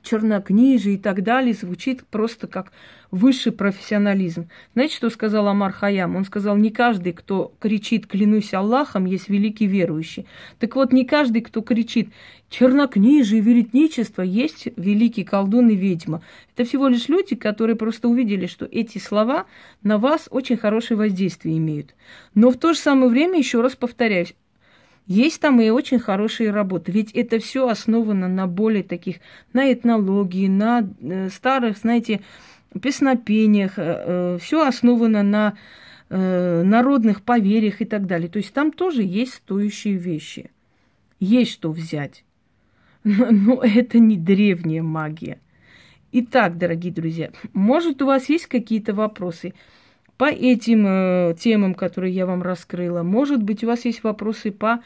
чернокнижие 0.02 0.94
и 0.94 0.98
так 0.98 1.22
далее 1.22 1.54
звучит 1.54 2.04
просто 2.06 2.46
как 2.46 2.72
высший 3.10 3.52
профессионализм. 3.52 4.48
Знаете, 4.74 4.96
что 4.96 5.10
сказал 5.10 5.48
Амар 5.48 5.72
Хаям? 5.72 6.16
Он 6.16 6.24
сказал, 6.24 6.56
не 6.56 6.70
каждый, 6.70 7.12
кто 7.12 7.52
кричит 7.58 8.06
«клянусь 8.06 8.54
Аллахом», 8.54 9.04
есть 9.04 9.28
великий 9.28 9.66
верующий. 9.66 10.26
Так 10.58 10.76
вот, 10.76 10.92
не 10.92 11.04
каждый, 11.04 11.42
кто 11.42 11.60
кричит 11.60 12.10
«чернокнижие, 12.48 13.40
веретничество», 13.40 14.22
есть 14.22 14.68
великий 14.76 15.24
колдун 15.24 15.70
и 15.70 15.74
ведьма. 15.74 16.22
Это 16.54 16.68
всего 16.68 16.88
лишь 16.88 17.08
люди, 17.08 17.34
которые 17.34 17.76
просто 17.76 18.08
увидели, 18.08 18.46
что 18.46 18.66
эти 18.70 18.98
слова 18.98 19.46
на 19.82 19.98
вас 19.98 20.28
очень 20.30 20.56
хорошее 20.56 20.98
воздействие 20.98 21.58
имеют. 21.58 21.94
Но 22.34 22.50
в 22.50 22.58
то 22.58 22.72
же 22.72 22.78
самое 22.78 23.10
время, 23.10 23.38
еще 23.38 23.60
раз 23.60 23.74
повторяюсь, 23.74 24.34
есть 25.10 25.40
там 25.40 25.60
и 25.60 25.70
очень 25.70 25.98
хорошие 25.98 26.52
работы, 26.52 26.92
ведь 26.92 27.10
это 27.10 27.40
все 27.40 27.68
основано 27.68 28.28
на 28.28 28.46
более 28.46 28.84
таких, 28.84 29.16
на 29.52 29.72
этнологии, 29.72 30.46
на 30.46 30.88
э, 31.00 31.28
старых, 31.30 31.78
знаете, 31.78 32.20
песнопениях, 32.80 33.76
э, 33.76 33.82
э, 34.06 34.38
все 34.40 34.64
основано 34.64 35.22
на 35.22 35.56
народных 36.12 37.22
поверьях 37.22 37.80
и 37.80 37.84
так 37.84 38.06
далее. 38.06 38.28
То 38.28 38.38
есть 38.38 38.52
там 38.52 38.72
тоже 38.72 39.04
есть 39.04 39.34
стоящие 39.34 39.94
вещи. 39.94 40.50
Есть 41.20 41.52
что 41.52 41.70
взять. 41.70 42.24
Но, 43.04 43.30
но 43.30 43.62
это 43.62 44.00
не 44.00 44.16
древняя 44.16 44.82
магия. 44.82 45.38
Итак, 46.10 46.58
дорогие 46.58 46.92
друзья, 46.92 47.30
может 47.52 48.02
у 48.02 48.06
вас 48.06 48.28
есть 48.28 48.46
какие-то 48.46 48.92
вопросы 48.92 49.54
по 50.20 50.26
этим 50.26 50.84
э, 50.86 51.34
темам, 51.38 51.72
которые 51.72 52.14
я 52.14 52.26
вам 52.26 52.42
раскрыла? 52.42 53.02
Может 53.02 53.42
быть, 53.42 53.64
у 53.64 53.68
вас 53.68 53.86
есть 53.86 54.04
вопросы 54.04 54.52
по 54.52 54.80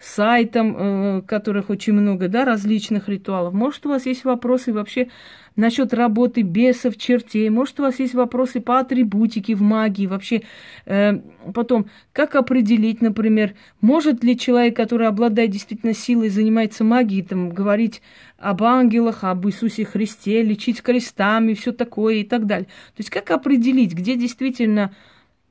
сайтам, 0.00 0.76
э, 0.76 1.22
которых 1.22 1.68
очень 1.68 1.92
много, 1.92 2.28
да, 2.28 2.46
различных 2.46 3.08
ритуалов. 3.08 3.52
Может, 3.52 3.84
у 3.84 3.90
вас 3.90 4.06
есть 4.06 4.24
вопросы 4.24 4.72
вообще 4.72 5.08
насчет 5.56 5.92
работы 5.92 6.40
бесов, 6.40 6.96
чертей. 6.96 7.50
Может, 7.50 7.80
у 7.80 7.82
вас 7.82 7.98
есть 7.98 8.14
вопросы 8.14 8.62
по 8.62 8.78
атрибутике 8.78 9.54
в 9.54 9.60
магии. 9.60 10.06
Вообще, 10.06 10.42
э, 10.86 11.18
потом, 11.52 11.90
как 12.14 12.34
определить, 12.34 13.02
например, 13.02 13.54
может 13.82 14.24
ли 14.24 14.38
человек, 14.38 14.74
который 14.74 15.06
обладает 15.06 15.50
действительно 15.50 15.92
силой, 15.92 16.30
занимается 16.30 16.82
магией, 16.82 17.22
там, 17.22 17.50
говорить 17.50 18.00
об 18.38 18.62
ангелах, 18.62 19.22
об 19.22 19.46
Иисусе 19.46 19.84
Христе, 19.84 20.42
лечить 20.42 20.80
крестами, 20.80 21.52
все 21.52 21.72
такое 21.72 22.16
и 22.16 22.24
так 22.24 22.46
далее. 22.46 22.68
То 22.96 23.00
есть, 23.00 23.10
как 23.10 23.30
определить, 23.30 23.92
где 23.92 24.16
действительно 24.16 24.94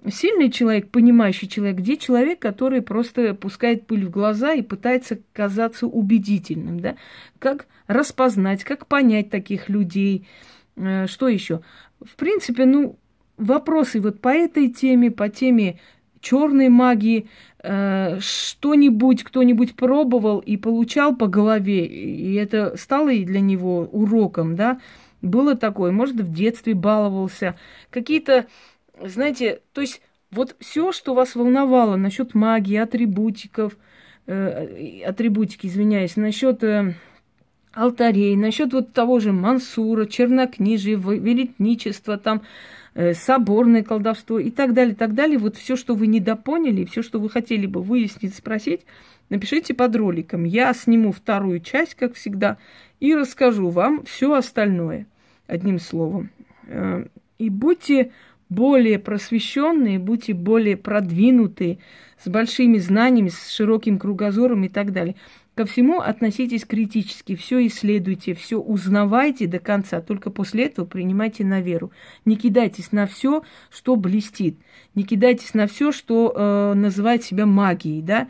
сильный 0.07 0.49
человек, 0.49 0.89
понимающий 0.89 1.47
человек, 1.47 1.77
где 1.77 1.97
человек, 1.97 2.39
который 2.39 2.81
просто 2.81 3.33
пускает 3.33 3.85
пыль 3.85 4.05
в 4.05 4.09
глаза 4.09 4.53
и 4.53 4.61
пытается 4.61 5.19
казаться 5.33 5.87
убедительным, 5.87 6.79
да? 6.79 6.95
Как 7.39 7.67
распознать, 7.87 8.63
как 8.63 8.87
понять 8.87 9.29
таких 9.29 9.69
людей, 9.69 10.27
э, 10.75 11.07
что 11.07 11.27
еще? 11.27 11.61
В 12.01 12.15
принципе, 12.15 12.65
ну, 12.65 12.97
вопросы 13.37 13.99
вот 13.99 14.21
по 14.21 14.29
этой 14.29 14.69
теме, 14.69 15.11
по 15.11 15.27
теме 15.29 15.79
черной 16.21 16.69
магии, 16.69 17.29
э, 17.61 18.19
что-нибудь 18.19 19.23
кто-нибудь 19.23 19.75
пробовал 19.75 20.39
и 20.39 20.57
получал 20.57 21.15
по 21.15 21.27
голове, 21.27 21.85
и 21.85 22.33
это 22.35 22.75
стало 22.77 23.09
и 23.09 23.25
для 23.25 23.41
него 23.41 23.81
уроком, 23.91 24.55
да? 24.55 24.79
Было 25.21 25.55
такое, 25.55 25.91
может, 25.91 26.15
в 26.15 26.33
детстве 26.33 26.73
баловался, 26.73 27.55
какие-то 27.89 28.47
знаете, 29.03 29.61
то 29.73 29.81
есть 29.81 30.01
вот 30.31 30.55
все, 30.59 30.91
что 30.91 31.13
вас 31.13 31.35
волновало 31.35 31.95
насчет 31.95 32.35
магии, 32.35 32.77
атрибутиков, 32.77 33.77
э, 34.27 35.01
атрибутики, 35.03 35.67
извиняюсь, 35.67 36.15
насчет 36.15 36.63
э, 36.63 36.93
алтарей, 37.73 38.35
насчет 38.35 38.73
вот 38.73 38.93
того 38.93 39.19
же 39.19 39.31
Мансура, 39.31 40.05
чернокнижия, 40.05 40.97
велетничества, 40.97 42.17
там, 42.17 42.43
э, 42.93 43.13
соборное 43.13 43.83
колдовство 43.83 44.39
и 44.39 44.51
так 44.51 44.73
далее, 44.73 44.95
так 44.95 45.13
далее. 45.13 45.37
Вот 45.37 45.55
все, 45.55 45.75
что 45.75 45.95
вы 45.95 46.07
недопоняли, 46.07 46.85
все, 46.85 47.01
что 47.01 47.19
вы 47.19 47.29
хотели 47.29 47.65
бы 47.65 47.81
выяснить, 47.81 48.35
спросить, 48.35 48.81
напишите 49.29 49.73
под 49.73 49.95
роликом. 49.95 50.43
Я 50.43 50.73
сниму 50.73 51.11
вторую 51.11 51.59
часть, 51.59 51.95
как 51.95 52.15
всегда, 52.15 52.57
и 52.99 53.15
расскажу 53.15 53.69
вам 53.69 54.03
все 54.03 54.33
остальное, 54.33 55.07
одним 55.47 55.79
словом. 55.79 56.29
Э, 56.67 57.05
и 57.37 57.49
будьте 57.49 58.11
более 58.49 58.99
просвещенные, 58.99 59.99
будьте 59.99 60.33
более 60.33 60.75
продвинутые, 60.75 61.77
с 62.21 62.27
большими 62.27 62.77
знаниями, 62.79 63.29
с 63.29 63.49
широким 63.49 63.97
кругозором 63.97 64.63
и 64.63 64.69
так 64.69 64.91
далее. 64.91 65.15
Ко 65.55 65.65
всему 65.65 65.99
относитесь 65.99 66.65
критически, 66.65 67.35
все 67.35 67.65
исследуйте, 67.67 68.33
все 68.33 68.57
узнавайте 68.59 69.45
до 69.45 69.59
конца, 69.59 69.99
только 70.01 70.29
после 70.29 70.65
этого 70.65 70.85
принимайте 70.85 71.43
на 71.43 71.59
веру. 71.59 71.91
Не 72.23 72.37
кидайтесь 72.37 72.91
на 72.91 73.07
все, 73.07 73.43
что 73.69 73.95
блестит, 73.95 74.57
не 74.95 75.03
кидайтесь 75.03 75.53
на 75.53 75.67
все, 75.67 75.91
что 75.91 76.33
э, 76.33 76.73
называет 76.75 77.23
себя 77.23 77.45
магией, 77.45 78.01
да. 78.01 78.29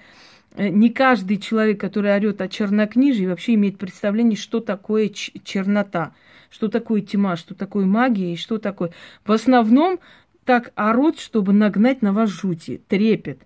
Э, 0.55 0.69
не 0.69 0.89
каждый 0.89 1.37
человек, 1.37 1.79
который 1.79 2.15
орет 2.15 2.41
о 2.41 2.47
чернокнижии, 2.47 3.25
вообще 3.25 3.53
имеет 3.53 3.77
представление, 3.77 4.37
что 4.37 4.59
такое 4.59 5.09
чернота 5.09 6.13
что 6.49 6.67
такое 6.67 7.01
тьма, 7.01 7.35
что 7.35 7.55
такое 7.55 7.85
магия 7.85 8.33
и 8.33 8.37
что 8.37 8.57
такое. 8.57 8.91
В 9.25 9.31
основном 9.31 9.99
так 10.45 10.71
орут, 10.75 11.19
чтобы 11.19 11.53
нагнать 11.53 12.01
на 12.01 12.13
вас 12.13 12.29
жути, 12.29 12.81
трепет, 12.87 13.41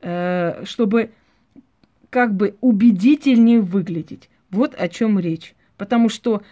э, 0.00 0.64
чтобы 0.64 1.10
как 2.10 2.34
бы 2.34 2.56
убедительнее 2.60 3.60
выглядеть. 3.60 4.30
Вот 4.50 4.74
о 4.74 4.88
чем 4.88 5.18
речь. 5.18 5.54
Потому 5.76 6.08
что 6.08 6.42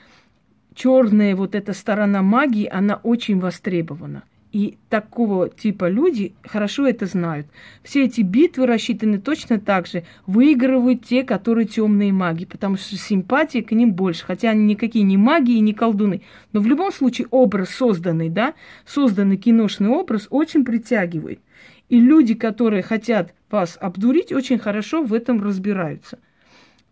черная 0.75 1.35
вот 1.35 1.55
эта 1.55 1.73
сторона 1.73 2.23
магии, 2.23 2.69
она 2.71 2.97
очень 2.97 3.41
востребована– 3.41 4.25
и 4.55 4.79
такого 4.89 5.49
типа 5.49 5.89
люди 5.89 6.33
хорошо 6.45 6.87
это 6.87 7.07
знают. 7.07 7.49
Все 7.83 8.05
эти 8.05 8.21
битвы 8.21 8.67
рассчитаны 8.67 9.19
точно 9.19 9.59
так 9.59 9.89
же. 9.89 10.05
Выигрывают 10.29 11.05
те, 11.05 11.25
которые 11.25 11.67
темные 11.67 12.13
маги, 12.13 12.45
потому 12.45 12.77
что 12.77 12.97
симпатии 12.97 13.63
к 13.63 13.73
ним 13.73 13.95
больше. 13.95 14.25
Хотя 14.25 14.51
они 14.51 14.65
никакие 14.65 15.05
не 15.05 15.17
маги 15.17 15.51
и 15.51 15.61
не 15.61 15.75
колдуны. 15.75 16.23
Но 16.53 16.61
в 16.61 16.69
любом 16.69 16.93
случае 16.93 17.27
образ 17.33 17.71
созданный, 17.71 18.29
да, 18.29 18.55
созданный 18.87 19.39
киношный 19.39 19.89
образ 19.89 20.29
очень 20.31 20.65
притягивает. 20.65 21.41
И 21.89 21.99
люди, 21.99 22.35
которые 22.35 22.85
хотят 22.85 23.35
вас 23.51 23.77
обдурить, 23.81 24.31
очень 24.31 24.61
хорошо 24.61 25.03
в 25.03 25.13
этом 25.13 25.43
разбираются. 25.43 26.21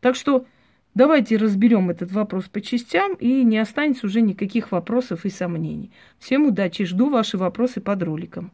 Так 0.00 0.16
что 0.16 0.46
Давайте 0.94 1.38
разберем 1.38 1.88
этот 1.88 2.12
вопрос 2.12 2.48
по 2.48 2.60
частям, 2.60 3.14
и 3.14 3.44
не 3.44 3.58
останется 3.58 4.06
уже 4.06 4.20
никаких 4.20 4.72
вопросов 4.72 5.24
и 5.24 5.30
сомнений. 5.30 5.90
Всем 6.18 6.46
удачи, 6.46 6.84
жду 6.84 7.08
ваши 7.08 7.38
вопросы 7.38 7.80
под 7.80 8.02
роликом. 8.02 8.52